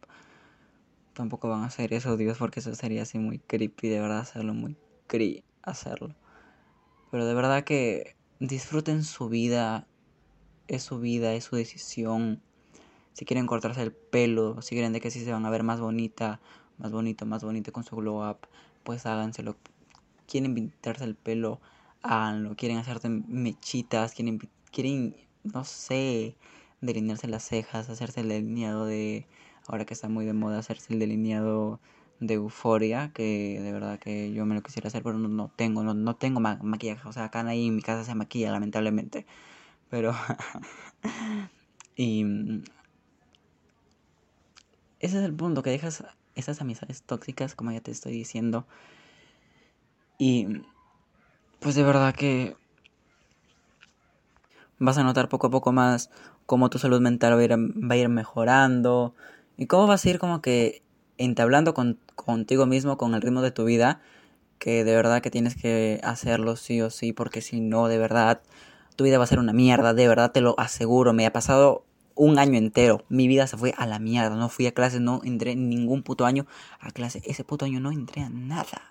tampoco 1.14 1.48
van 1.48 1.62
a 1.62 1.66
hacer 1.66 1.92
eso 1.92 2.16
Dios 2.16 2.38
porque 2.38 2.60
eso 2.60 2.74
sería 2.74 3.02
así 3.02 3.18
muy 3.18 3.38
creepy 3.38 3.88
de 3.88 4.00
verdad 4.00 4.20
hacerlo 4.20 4.54
muy 4.54 4.76
creepy 5.06 5.44
hacerlo 5.62 6.14
Pero 7.10 7.26
de 7.26 7.34
verdad 7.34 7.64
que 7.64 8.16
disfruten 8.40 9.04
su 9.04 9.28
vida, 9.28 9.86
es 10.68 10.82
su 10.84 10.98
vida, 11.00 11.34
es 11.34 11.44
su 11.44 11.56
decisión. 11.56 12.42
Si 13.14 13.24
quieren 13.24 13.46
cortarse 13.46 13.82
el 13.82 13.92
pelo, 13.92 14.62
si 14.62 14.74
quieren 14.74 14.92
de 14.92 15.00
que 15.00 15.10
sí 15.10 15.24
se 15.24 15.32
van 15.32 15.46
a 15.46 15.50
ver 15.50 15.62
más 15.64 15.80
bonita, 15.80 16.40
más 16.78 16.92
bonito, 16.92 17.26
más 17.26 17.44
bonito 17.44 17.72
con 17.72 17.84
su 17.84 17.96
glow 17.96 18.28
up, 18.30 18.38
pues 18.84 19.06
háganselo. 19.06 19.56
Quieren 20.30 20.54
pintarse 20.54 21.04
el 21.04 21.16
pelo, 21.16 21.60
háganlo. 22.02 22.56
Quieren 22.56 22.78
hacerte 22.78 23.08
mechitas, 23.08 24.14
quieren, 24.14 24.38
quieren 24.70 25.16
no 25.44 25.64
sé, 25.64 26.36
delinearse 26.80 27.28
las 27.28 27.44
cejas, 27.44 27.88
hacerse 27.90 28.20
el 28.20 28.28
delineado 28.28 28.86
de, 28.86 29.26
ahora 29.66 29.84
que 29.84 29.94
está 29.94 30.08
muy 30.08 30.24
de 30.24 30.32
moda, 30.32 30.58
hacerse 30.58 30.92
el 30.92 30.98
delineado 30.98 31.80
de 32.20 32.34
euforia, 32.34 33.12
que 33.14 33.58
de 33.60 33.72
verdad 33.72 33.98
que 33.98 34.32
yo 34.32 34.44
me 34.46 34.54
lo 34.54 34.62
quisiera 34.62 34.88
hacer, 34.88 35.02
pero 35.02 35.18
no, 35.18 35.50
tengo, 35.56 35.82
no, 35.82 35.94
no 35.94 36.16
tengo 36.16 36.40
maquillaje, 36.40 37.08
o 37.08 37.12
sea, 37.12 37.24
acá 37.24 37.42
nadie 37.42 37.66
en 37.66 37.76
mi 37.76 37.82
casa 37.82 38.04
se 38.04 38.14
maquilla, 38.14 38.52
lamentablemente, 38.52 39.26
pero... 39.88 40.14
y... 41.96 42.24
Ese 45.00 45.18
es 45.18 45.24
el 45.24 45.34
punto, 45.34 45.62
que 45.62 45.70
dejas 45.70 46.04
esas 46.34 46.60
amistades 46.60 47.02
tóxicas, 47.02 47.54
como 47.54 47.72
ya 47.72 47.80
te 47.80 47.90
estoy 47.90 48.12
diciendo, 48.12 48.66
y 50.20 50.46
pues 51.60 51.74
de 51.74 51.82
verdad 51.82 52.14
que 52.14 52.54
vas 54.78 54.98
a 54.98 55.02
notar 55.02 55.30
poco 55.30 55.46
a 55.46 55.50
poco 55.50 55.72
más 55.72 56.10
cómo 56.44 56.68
tu 56.68 56.78
salud 56.78 57.00
mental 57.00 57.32
va 57.32 57.94
a 57.94 57.96
ir, 57.96 58.08
mejorando 58.10 59.14
y 59.56 59.64
cómo 59.64 59.86
vas 59.86 60.04
a 60.04 60.10
ir 60.10 60.18
como 60.18 60.42
que 60.42 60.82
entablando 61.16 61.72
con, 61.72 61.98
contigo 62.16 62.66
mismo, 62.66 62.98
con 62.98 63.14
el 63.14 63.22
ritmo 63.22 63.40
de 63.40 63.50
tu 63.50 63.64
vida, 63.64 64.02
que 64.58 64.84
de 64.84 64.94
verdad 64.94 65.22
que 65.22 65.30
tienes 65.30 65.56
que 65.56 66.00
hacerlo 66.04 66.56
sí 66.56 66.82
o 66.82 66.90
sí, 66.90 67.14
porque 67.14 67.40
si 67.40 67.60
no, 67.60 67.88
de 67.88 67.96
verdad, 67.96 68.42
tu 68.96 69.04
vida 69.04 69.16
va 69.16 69.24
a 69.24 69.26
ser 69.26 69.38
una 69.38 69.54
mierda, 69.54 69.94
de 69.94 70.06
verdad 70.06 70.32
te 70.32 70.42
lo 70.42 70.54
aseguro, 70.60 71.14
me 71.14 71.24
ha 71.24 71.32
pasado 71.32 71.86
un 72.14 72.38
año 72.38 72.58
entero, 72.58 73.04
mi 73.08 73.26
vida 73.26 73.46
se 73.46 73.56
fue 73.56 73.72
a 73.78 73.86
la 73.86 73.98
mierda, 73.98 74.36
no 74.36 74.50
fui 74.50 74.66
a 74.66 74.74
clase, 74.74 75.00
no 75.00 75.22
entré 75.24 75.56
ningún 75.56 76.02
puto 76.02 76.26
año 76.26 76.46
a 76.78 76.90
clase, 76.90 77.22
ese 77.24 77.42
puto 77.42 77.64
año 77.64 77.80
no 77.80 77.90
entré 77.90 78.20
a 78.20 78.28
nada. 78.28 78.89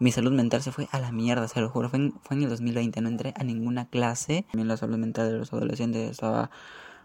Mi 0.00 0.12
salud 0.12 0.32
mental 0.32 0.62
se 0.62 0.70
fue 0.70 0.88
a 0.92 1.00
la 1.00 1.10
mierda, 1.10 1.48
se 1.48 1.60
lo 1.60 1.68
juro, 1.70 1.88
fue 1.88 1.98
en, 1.98 2.12
fue 2.22 2.36
en 2.36 2.44
el 2.44 2.50
2020, 2.50 3.00
no 3.00 3.08
entré 3.08 3.34
a 3.36 3.42
ninguna 3.42 3.88
clase. 3.88 4.44
También 4.52 4.68
la 4.68 4.76
salud 4.76 4.96
mental 4.96 5.32
de 5.32 5.38
los 5.38 5.52
adolescentes 5.52 6.08
estaba 6.08 6.50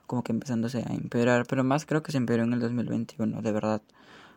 como 0.06 0.23
que 0.23 0.32
empezándose 0.32 0.84
a 0.88 0.93
empeorar, 0.93 1.45
pero 1.47 1.63
más 1.63 1.86
creo 1.88 2.03
que 2.03 2.12
se 2.12 2.19
empeoró 2.19 2.43
en 2.43 2.53
el 2.53 2.60
2021, 2.60 3.41
de 3.41 3.51
verdad. 3.51 3.82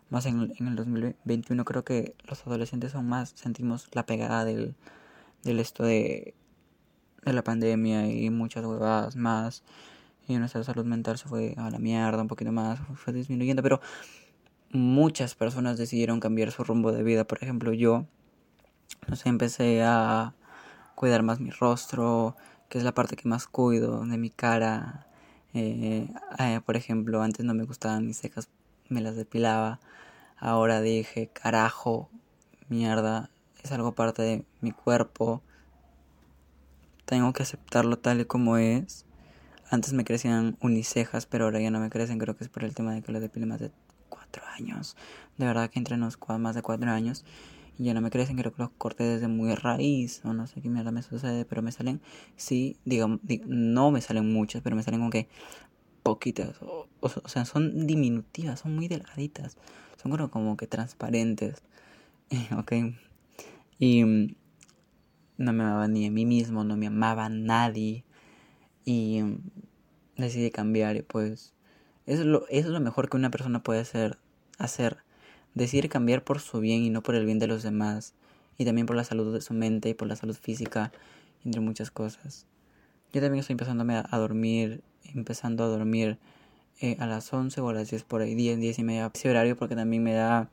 Más 0.09 0.25
en, 0.25 0.55
en, 0.59 0.69
el 0.69 0.77
2021 0.77 1.65
creo 1.65 1.85
que 1.85 2.15
los 2.29 2.47
adolescentes 2.47 2.93
son 2.93 3.07
más, 3.09 3.33
sentimos 3.35 3.89
la 3.93 4.07
pegada 4.07 4.45
del, 4.45 4.75
del 5.43 5.59
esto 5.61 5.83
de, 5.83 6.35
de 7.25 7.33
la 7.33 7.43
pandemia 7.43 8.09
y 8.09 8.31
muchas 8.31 8.65
huevadas 8.65 9.17
más. 9.17 9.65
Y 10.29 10.39
nuestra 10.39 10.65
salud 10.65 10.87
mental 10.87 11.19
se 11.19 11.29
fue 11.29 11.55
a 11.59 11.71
la 11.71 11.79
mierda 11.79 12.23
un 12.23 12.29
poquito 12.29 12.53
más, 12.53 12.81
fue 12.95 13.13
disminuyendo, 13.13 13.63
pero 13.63 13.81
muchas 14.71 15.35
personas 15.35 15.77
decidieron 15.77 16.21
cambiar 16.21 16.53
su 16.53 16.65
rumbo 16.65 16.93
de 16.93 17.03
vida, 17.03 17.25
por 17.25 17.43
ejemplo 17.43 17.73
yo, 17.73 18.07
no 19.09 19.17
sé, 19.17 19.29
empecé 19.29 19.83
a 19.83 20.35
cuidar 20.95 21.23
más 21.23 21.41
mi 21.41 21.51
rostro, 21.51 22.37
que 22.69 22.79
es 22.79 22.85
la 22.85 22.93
parte 22.93 23.17
que 23.17 23.29
más 23.29 23.47
cuido 23.47 24.05
de 24.05 24.19
mi 24.19 24.31
cara, 24.31 25.07
eh, 25.55 26.09
eh, 26.39 26.61
por 26.65 26.77
ejemplo, 26.77 27.23
antes 27.23 27.45
no 27.45 27.55
me 27.55 27.65
gustaban 27.65 28.07
mis 28.07 28.19
cejas, 28.19 28.49
me 28.89 29.01
las 29.01 29.17
depilaba, 29.17 29.81
Ahora 30.39 30.83
dije, 30.83 31.29
carajo, 31.29 32.11
mierda, 32.69 33.31
es 33.63 33.73
algo 33.73 33.95
parte 33.95 34.23
de 34.23 34.45
mi 34.61 34.71
cuerpo. 34.71 35.43
Tengo 37.07 37.33
que 37.33 37.43
aceptarlo 37.43 37.97
tal 37.99 38.21
y 38.21 38.27
como 38.27 38.59
es. 38.59 39.07
Antes 39.71 39.95
me 39.95 40.05
crecían 40.05 40.59
unicejas, 40.61 41.25
pero 41.25 41.45
ahora 41.45 41.61
ya 41.61 41.71
no 41.71 41.81
me 41.81 41.89
crecen. 41.89 42.19
Creo 42.19 42.37
que 42.37 42.45
es 42.45 42.51
por 42.51 42.65
el 42.65 42.75
tema 42.75 42.93
de 42.93 43.03
que 43.03 43.13
lo 43.13 43.21
depilé 43.21 43.47
más 43.47 43.61
de 43.61 43.71
cuatro 44.11 44.45
años. 44.59 44.95
De 45.39 45.47
verdad 45.47 45.71
que 45.71 45.79
entre 45.79 45.97
más 45.97 46.15
de 46.55 46.63
cuatro 46.63 46.91
años. 46.91 47.25
Y 47.79 47.85
ya 47.85 47.95
no 47.95 48.01
me 48.01 48.11
crecen, 48.11 48.37
creo 48.37 48.53
que 48.53 48.63
los 48.63 48.71
corté 48.71 49.05
desde 49.05 49.29
muy 49.29 49.55
raíz. 49.55 50.23
O 50.25 50.33
no 50.33 50.47
sé 50.47 50.61
qué 50.63 50.69
mierda 50.69 50.91
me 50.91 51.03
sucede, 51.03 51.45
pero 51.45 51.63
me 51.63 51.73
salen, 51.73 52.01
sí, 52.37 52.79
digamos, 52.85 53.21
no 53.47 53.91
me 53.91 54.01
salen 54.01 54.33
muchas, 54.33 54.63
pero 54.63 54.77
me 54.77 54.83
salen 54.83 55.01
como 55.01 55.11
que 55.11 55.29
poquitas. 56.03 56.61
O, 56.63 56.89
o 57.01 57.29
sea, 57.29 57.45
son 57.45 57.87
diminutivas, 57.87 58.61
son 58.61 58.75
muy 58.75 58.89
delgaditas 58.89 59.57
son 60.09 60.29
como 60.29 60.57
que 60.57 60.67
transparentes, 60.67 61.63
¿ok? 62.57 62.73
Y 63.79 64.05
no 65.37 65.53
me 65.53 65.65
amaba 65.65 65.89
ni 65.89 66.07
a 66.07 66.11
mí 66.11 66.25
mismo, 66.25 66.65
no 66.65 66.77
me 66.77 66.87
amaba 66.87 67.29
nadie. 67.29 68.05
Y 68.85 69.21
decidí 70.17 70.51
cambiar 70.51 70.97
y 70.97 71.03
pues 71.03 71.55
eso 72.07 72.23
es, 72.23 72.27
lo, 72.27 72.49
es 72.49 72.67
lo 72.67 72.81
mejor 72.81 73.11
que 73.11 73.17
una 73.17 73.31
persona 73.31 73.63
puede 73.63 73.81
hacer, 73.81 74.19
hacer. 74.59 74.99
Decidir 75.57 75.89
cambiar 75.89 76.23
por 76.23 76.39
su 76.39 76.61
bien 76.61 76.85
y 76.85 76.91
no 76.91 77.03
por 77.03 77.17
el 77.17 77.27
bien 77.27 77.41
de 77.41 77.49
los 77.49 77.65
demás. 77.65 78.15
Y 78.59 78.65
también 78.65 78.87
por 78.87 78.95
la 78.95 79.03
salud 79.03 79.35
de 79.35 79.41
su 79.41 79.55
mente 79.55 79.89
y 79.89 79.95
por 79.95 80.07
la 80.07 80.15
salud 80.15 80.37
física, 80.37 80.93
entre 81.45 81.61
muchas 81.61 81.91
cosas. 81.91 82.47
Yo 83.13 83.21
también 83.21 83.41
estoy 83.41 83.55
empezando 83.55 83.85
a 83.89 84.19
dormir, 84.19 84.83
empezando 85.15 85.65
a 85.65 85.67
dormir 85.67 86.19
eh, 86.81 86.97
a 87.01 87.07
las 87.07 87.33
11 87.33 87.61
o 87.63 87.69
a 87.71 87.73
las 87.73 87.91
10 87.91 88.05
por 88.05 88.21
ahí, 88.21 88.35
10, 88.35 88.61
10 88.61 88.79
y 88.79 88.85
media. 88.85 89.11
Ese 89.15 89.31
horario 89.31 89.57
porque 89.57 89.75
también 89.75 90.03
me 90.03 90.13
da 90.13 90.51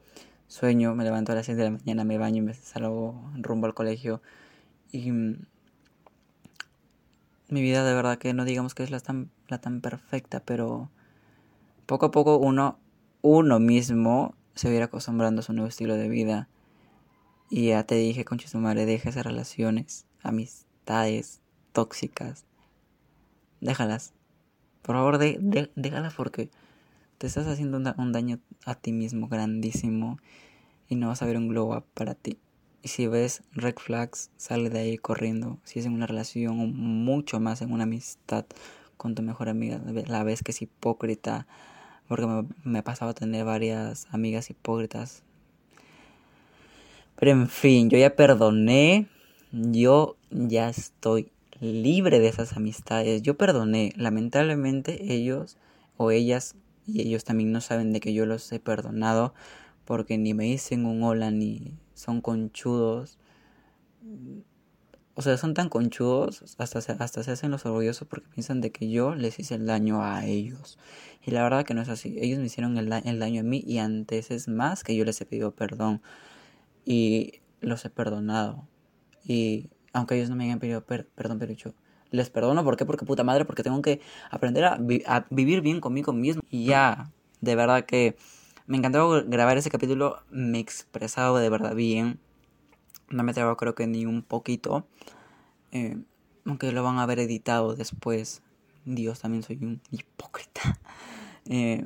sueño, 0.47 0.95
me 0.95 1.03
levanto 1.03 1.33
a 1.33 1.35
las 1.35 1.45
6 1.45 1.57
de 1.57 1.65
la 1.65 1.71
mañana, 1.71 2.05
me 2.05 2.17
baño 2.17 2.37
y 2.37 2.45
me 2.45 2.53
salgo 2.53 3.29
rumbo 3.35 3.67
al 3.67 3.73
colegio. 3.73 4.21
Y 4.91 5.11
mm, 5.11 5.45
mi 7.49 7.61
vida 7.61 7.83
de 7.83 7.93
verdad 7.93 8.17
que 8.17 8.33
no 8.33 8.45
digamos 8.45 8.73
que 8.73 8.83
es 8.83 8.91
la 8.91 8.99
tan, 8.99 9.29
la 9.47 9.59
tan 9.59 9.81
perfecta, 9.81 10.39
pero 10.39 10.89
poco 11.85 12.07
a 12.07 12.11
poco 12.11 12.37
uno, 12.37 12.79
uno 13.21 13.59
mismo 13.59 14.35
se 14.55 14.77
va 14.77 14.85
acostumbrando 14.85 15.39
a 15.39 15.43
su 15.43 15.53
nuevo 15.53 15.67
estilo 15.67 15.95
de 15.95 16.09
vida. 16.09 16.49
Y 17.49 17.67
ya 17.67 17.83
te 17.83 17.95
dije, 17.95 18.25
su 18.45 18.57
madre, 18.57 18.85
deja 18.85 19.09
esas 19.09 19.25
relaciones, 19.25 20.05
amistades 20.21 21.41
tóxicas. 21.71 22.45
Déjalas. 23.61 24.13
Por 24.81 24.95
favor, 24.95 25.17
de, 25.17 25.37
de, 25.39 25.71
déjala 25.75 26.11
porque 26.15 26.49
te 27.17 27.27
estás 27.27 27.47
haciendo 27.47 27.77
un, 27.77 28.11
daño 28.11 28.39
a 28.65 28.75
ti 28.75 28.91
mismo 28.91 29.29
grandísimo 29.29 30.17
y 30.89 30.95
no 30.95 31.07
vas 31.07 31.21
a 31.21 31.25
ver 31.25 31.37
un 31.37 31.47
glow 31.47 31.73
up 31.73 31.85
para 31.93 32.15
ti. 32.15 32.37
Y 32.81 32.89
si 32.89 33.07
ves 33.07 33.43
red 33.53 33.75
flags, 33.77 34.29
sale 34.35 34.69
de 34.69 34.79
ahí 34.79 34.97
corriendo. 34.97 35.57
Si 35.63 35.79
es 35.79 35.85
en 35.85 35.93
una 35.93 36.05
relación 36.05 36.59
o 36.59 36.65
mucho 36.65 37.39
más 37.39 37.61
en 37.61 37.71
una 37.71 37.83
amistad 37.83 38.45
con 38.97 39.15
tu 39.15 39.21
mejor 39.21 39.47
amiga, 39.47 39.81
la 40.07 40.23
ves 40.23 40.43
que 40.43 40.51
es 40.51 40.61
hipócrita. 40.61 41.47
Porque 42.13 42.45
me, 42.63 42.83
pasaba 42.83 43.09
a 43.09 43.15
tener 43.15 43.43
varias 43.43 44.05
amigas 44.11 44.51
hipócritas. 44.51 45.23
Pero 47.15 47.31
en 47.31 47.49
fin, 47.49 47.89
yo 47.89 47.97
ya 47.97 48.15
perdoné. 48.15 49.07
Yo 49.51 50.15
ya 50.29 50.69
estoy 50.69 51.31
libre 51.59 52.19
de 52.19 52.27
esas 52.27 52.55
amistades. 52.55 53.23
Yo 53.23 53.35
perdoné, 53.35 53.93
lamentablemente 53.97 55.11
ellos 55.11 55.57
o 55.97 56.11
ellas 56.11 56.55
y 56.85 57.01
ellos 57.01 57.23
también 57.23 57.51
no 57.51 57.61
saben 57.61 57.93
de 57.93 57.99
que 57.99 58.13
yo 58.13 58.27
los 58.27 58.51
he 58.51 58.59
perdonado 58.59 59.33
porque 59.83 60.19
ni 60.19 60.35
me 60.35 60.43
dicen 60.43 60.85
un 60.85 61.01
hola 61.01 61.31
ni 61.31 61.73
son 61.95 62.21
conchudos. 62.21 63.17
O 65.15 65.21
sea, 65.21 65.37
son 65.37 65.53
tan 65.53 65.69
conchudos, 65.69 66.55
hasta 66.57 66.81
se, 66.81 66.93
hasta 66.93 67.23
se 67.23 67.31
hacen 67.31 67.51
los 67.51 67.65
orgullosos 67.65 68.07
porque 68.07 68.27
piensan 68.29 68.61
de 68.61 68.71
que 68.71 68.89
yo 68.89 69.13
les 69.13 69.37
hice 69.39 69.55
el 69.55 69.67
daño 69.67 70.03
a 70.03 70.25
ellos. 70.25 70.79
Y 71.23 71.31
la 71.31 71.43
verdad 71.43 71.65
que 71.65 71.75
no 71.75 71.81
es 71.81 71.89
así. 71.89 72.17
Ellos 72.19 72.39
me 72.39 72.45
hicieron 72.45 72.77
el, 72.77 72.91
el 72.91 73.19
daño 73.19 73.41
a 73.41 73.43
mí 73.43 73.63
y 73.65 73.77
antes 73.77 74.31
es 74.31 74.47
más 74.47 74.83
que 74.83 74.95
yo 74.95 75.05
les 75.05 75.21
he 75.21 75.25
pedido 75.25 75.51
perdón. 75.51 76.01
Y 76.85 77.41
los 77.61 77.85
he 77.85 77.89
perdonado. 77.89 78.67
Y 79.23 79.69
aunque 79.93 80.15
ellos 80.15 80.29
no 80.29 80.35
me 80.35 80.45
hayan 80.45 80.59
pedido 80.59 80.83
perdón, 80.83 81.39
pero 81.39 81.53
yo 81.53 81.73
les 82.11 82.29
perdono. 82.29 82.63
¿Por 82.63 82.77
qué? 82.77 82.85
Porque 82.85 83.05
puta 83.05 83.23
madre, 83.23 83.45
porque 83.45 83.63
tengo 83.63 83.81
que 83.81 84.01
aprender 84.31 84.65
a, 84.65 84.77
vivir 85.29 85.61
bien 85.61 85.81
conmigo 85.81 86.13
mismo. 86.13 86.41
Y 86.49 86.65
ya, 86.65 87.11
de 87.41 87.55
verdad 87.55 87.85
que 87.85 88.15
me 88.67 88.77
encantó 88.77 89.23
grabar 89.27 89.57
ese 89.57 89.69
capítulo. 89.69 90.23
Me 90.29 90.57
he 90.57 90.61
expresado 90.61 91.37
de 91.37 91.49
verdad 91.49 91.75
bien. 91.75 92.19
No 93.13 93.23
me 93.23 93.31
he 93.31 93.55
creo 93.57 93.75
que 93.75 93.87
ni 93.87 94.05
un 94.05 94.23
poquito. 94.23 94.85
Eh, 95.71 95.97
aunque 96.45 96.71
lo 96.71 96.83
van 96.83 96.97
a 96.99 97.03
haber 97.03 97.19
editado 97.19 97.75
después. 97.75 98.41
Dios, 98.85 99.19
también 99.19 99.43
soy 99.43 99.57
un 99.61 99.81
hipócrita. 99.91 100.61
Eh, 101.45 101.83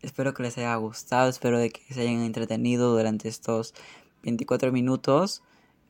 espero 0.00 0.32
que 0.32 0.42
les 0.42 0.56
haya 0.56 0.74
gustado. 0.76 1.28
Espero 1.28 1.58
de 1.58 1.68
que 1.68 1.82
se 1.92 2.00
hayan 2.00 2.22
entretenido 2.22 2.96
durante 2.96 3.28
estos 3.28 3.74
24 4.22 4.72
minutos 4.72 5.42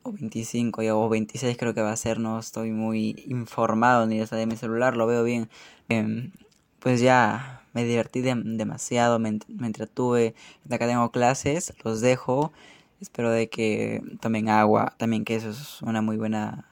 o 0.03 0.11
25 0.11 0.81
o 0.81 1.09
26 1.09 1.57
creo 1.57 1.73
que 1.73 1.81
va 1.81 1.91
a 1.91 1.95
ser, 1.95 2.19
no 2.19 2.39
estoy 2.39 2.71
muy 2.71 3.23
informado 3.27 4.05
ni 4.07 4.19
de 4.19 4.45
mi 4.45 4.57
celular, 4.57 4.97
lo 4.97 5.07
veo 5.07 5.23
bien. 5.23 5.49
Em, 5.89 6.31
pues 6.79 7.01
ya 7.01 7.63
me 7.73 7.83
divertí 7.83 8.21
demasiado, 8.21 9.19
me, 9.19 9.29
entretuve, 9.61 10.35
de 10.65 10.75
acá 10.75 10.87
tengo 10.87 11.11
clases, 11.11 11.73
los 11.83 12.01
dejo. 12.01 12.51
Espero 13.01 13.31
de 13.31 13.49
que 13.49 14.01
tomen 14.21 14.47
agua, 14.47 14.93
también 14.97 15.25
que 15.25 15.35
eso 15.35 15.49
es 15.49 15.81
una 15.81 16.01
muy 16.01 16.17
buena 16.17 16.71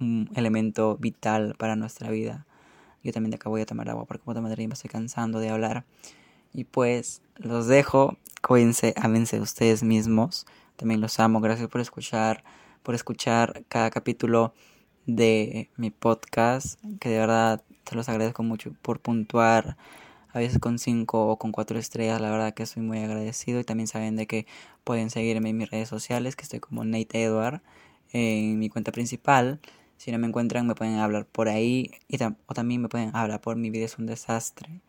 un 0.00 0.30
elemento 0.34 0.96
vital 0.96 1.54
para 1.58 1.76
nuestra 1.76 2.10
vida. 2.10 2.46
Yo 3.02 3.12
también 3.12 3.30
de 3.30 3.36
acá 3.36 3.48
voy 3.48 3.60
a 3.60 3.66
tomar 3.66 3.88
agua 3.88 4.04
porque 4.04 4.24
como 4.24 4.40
madre 4.40 4.66
me 4.66 4.74
estoy 4.74 4.90
cansando 4.90 5.38
de 5.38 5.50
hablar. 5.50 5.84
Y 6.52 6.64
pues 6.64 7.22
los 7.36 7.66
dejo, 7.66 8.16
cuídense, 8.42 8.94
ámense 8.96 9.40
ustedes 9.40 9.82
mismos. 9.82 10.46
También 10.76 11.00
los 11.00 11.20
amo, 11.20 11.40
gracias 11.40 11.68
por 11.68 11.80
escuchar, 11.80 12.42
por 12.82 12.94
escuchar 12.94 13.64
cada 13.68 13.90
capítulo 13.90 14.54
de 15.06 15.70
mi 15.76 15.90
podcast, 15.90 16.80
que 17.00 17.08
de 17.10 17.18
verdad 17.18 17.62
se 17.88 17.96
los 17.96 18.08
agradezco 18.08 18.42
mucho 18.42 18.72
por 18.82 19.00
puntuar 19.00 19.76
a 20.32 20.38
veces 20.38 20.58
con 20.58 20.78
cinco 20.78 21.28
o 21.28 21.38
con 21.38 21.52
cuatro 21.52 21.78
estrellas, 21.78 22.20
la 22.20 22.30
verdad 22.30 22.54
que 22.54 22.62
estoy 22.62 22.82
muy 22.82 22.98
agradecido 22.98 23.60
y 23.60 23.64
también 23.64 23.86
saben 23.86 24.16
de 24.16 24.26
que 24.26 24.46
pueden 24.84 25.10
seguirme 25.10 25.50
en 25.50 25.56
mis 25.56 25.70
redes 25.70 25.88
sociales, 25.88 26.36
que 26.36 26.42
estoy 26.42 26.60
como 26.60 26.84
Nate 26.84 27.22
Edward 27.22 27.62
en 28.12 28.58
mi 28.58 28.68
cuenta 28.68 28.92
principal. 28.92 29.60
Si 29.96 30.12
no 30.12 30.18
me 30.18 30.26
encuentran 30.28 30.66
me 30.66 30.74
pueden 30.74 30.98
hablar 30.98 31.26
por 31.26 31.48
ahí 31.48 31.90
y 32.08 32.18
o 32.22 32.54
también 32.54 32.82
me 32.82 32.88
pueden 32.88 33.14
hablar 33.16 33.40
por 33.40 33.56
mi 33.56 33.70
vida 33.70 33.84
es 33.84 33.98
un 33.98 34.06
desastre. 34.06 34.82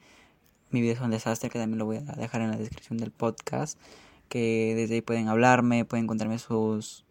Mi 0.72 0.82
vida 0.82 0.94
es 0.94 1.00
un 1.00 1.12
desastre 1.12 1.50
que 1.50 1.58
también 1.58 1.80
lo 1.80 1.86
voy 1.86 1.98
a 1.98 2.02
dejar 2.02 2.42
en 2.42 2.52
la 2.52 2.58
descripción 2.58 3.00
del 3.00 3.12
podcast, 3.12 3.80
que 4.28 4.74
desde 4.76 4.96
ahí 4.96 5.02
pueden 5.02 5.28
hablarme, 5.28 5.86
pueden 5.86 6.06
contarme 6.06 6.38
sus 6.38 7.06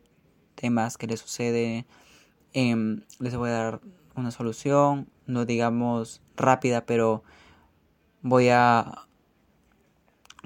temas 0.55 0.97
que 0.97 1.09
les 1.09 1.21
sucede. 1.21 1.87
Em, 2.53 3.03
les 3.19 3.37
voy 3.37 3.51
a 3.51 3.53
dar 3.53 3.81
una 4.15 4.31
solución, 4.31 5.09
no 5.27 5.45
digamos 5.45 6.23
rápida, 6.37 6.87
pero 6.87 7.25
voy 8.29 8.49
a 8.51 9.07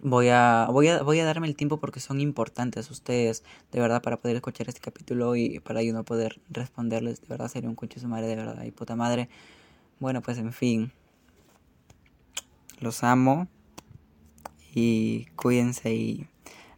voy 0.02 0.28
a 0.28 0.68
voy 0.70 0.88
a 0.88 1.02
voy 1.02 1.18
a 1.20 1.24
darme 1.24 1.46
el 1.48 1.56
tiempo 1.56 1.78
porque 1.78 2.00
son 2.00 2.20
importantes 2.20 2.90
ustedes 2.90 3.44
de 3.72 3.80
verdad 3.80 4.02
para 4.02 4.16
poder 4.18 4.36
escuchar 4.36 4.68
este 4.68 4.80
capítulo 4.80 5.36
y 5.36 5.60
para 5.60 5.82
yo 5.82 5.92
no 5.92 6.04
poder 6.04 6.40
responderles. 6.48 7.20
De 7.20 7.26
verdad 7.28 7.48
sería 7.48 7.68
un 7.68 7.76
coche 7.76 8.00
su 8.00 8.08
madre 8.08 8.28
de 8.28 8.36
verdad 8.36 8.62
y 8.64 8.70
puta 8.70 8.96
madre. 8.96 9.28
Bueno 10.00 10.22
pues 10.22 10.38
en 10.38 10.52
fin. 10.52 10.92
Los 12.80 13.04
amo 13.04 13.48
y 14.74 15.26
cuídense 15.36 15.94
y 15.94 16.26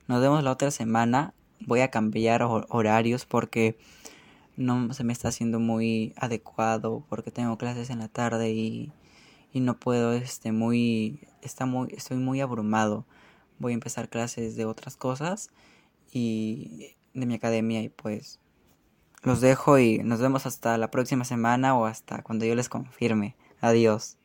nos 0.09 0.21
vemos 0.21 0.43
la 0.43 0.53
otra 0.53 0.71
semana. 0.71 1.35
Voy 1.61 1.81
a 1.81 1.91
cambiar 1.91 2.43
horarios 2.43 3.25
porque 3.25 3.79
no 4.57 4.93
se 4.93 5.03
me 5.05 5.13
está 5.13 5.29
haciendo 5.29 5.61
muy 5.61 6.13
adecuado 6.17 7.05
porque 7.09 7.31
tengo 7.31 7.57
clases 7.57 7.91
en 7.91 8.01
la 8.01 8.09
tarde 8.09 8.51
y 8.53 8.93
y 9.55 9.61
no 9.61 9.79
puedo, 9.79 10.13
este, 10.13 10.53
muy, 10.53 11.21
está 11.41 11.65
muy, 11.65 11.89
estoy 11.97 12.19
muy 12.19 12.41
abrumado. 12.43 13.07
Voy 13.59 13.73
a 13.73 13.75
empezar 13.75 14.11
clases 14.11 14.57
de 14.57 14.67
otras 14.67 14.97
cosas 14.97 15.51
y 16.13 16.97
de 17.15 17.27
mi 17.27 17.35
academia 17.35 17.81
y 17.81 17.89
pues 17.89 18.41
los 19.23 19.41
dejo 19.41 19.79
y 19.79 19.99
nos 19.99 20.21
vemos 20.21 20.45
hasta 20.45 20.77
la 20.77 20.91
próxima 20.91 21.25
semana 21.25 21.77
o 21.79 21.87
hasta 21.87 22.23
cuando 22.23 22.45
yo 22.45 22.57
les 22.57 22.69
confirme. 22.69 23.37
Adiós. 23.61 24.19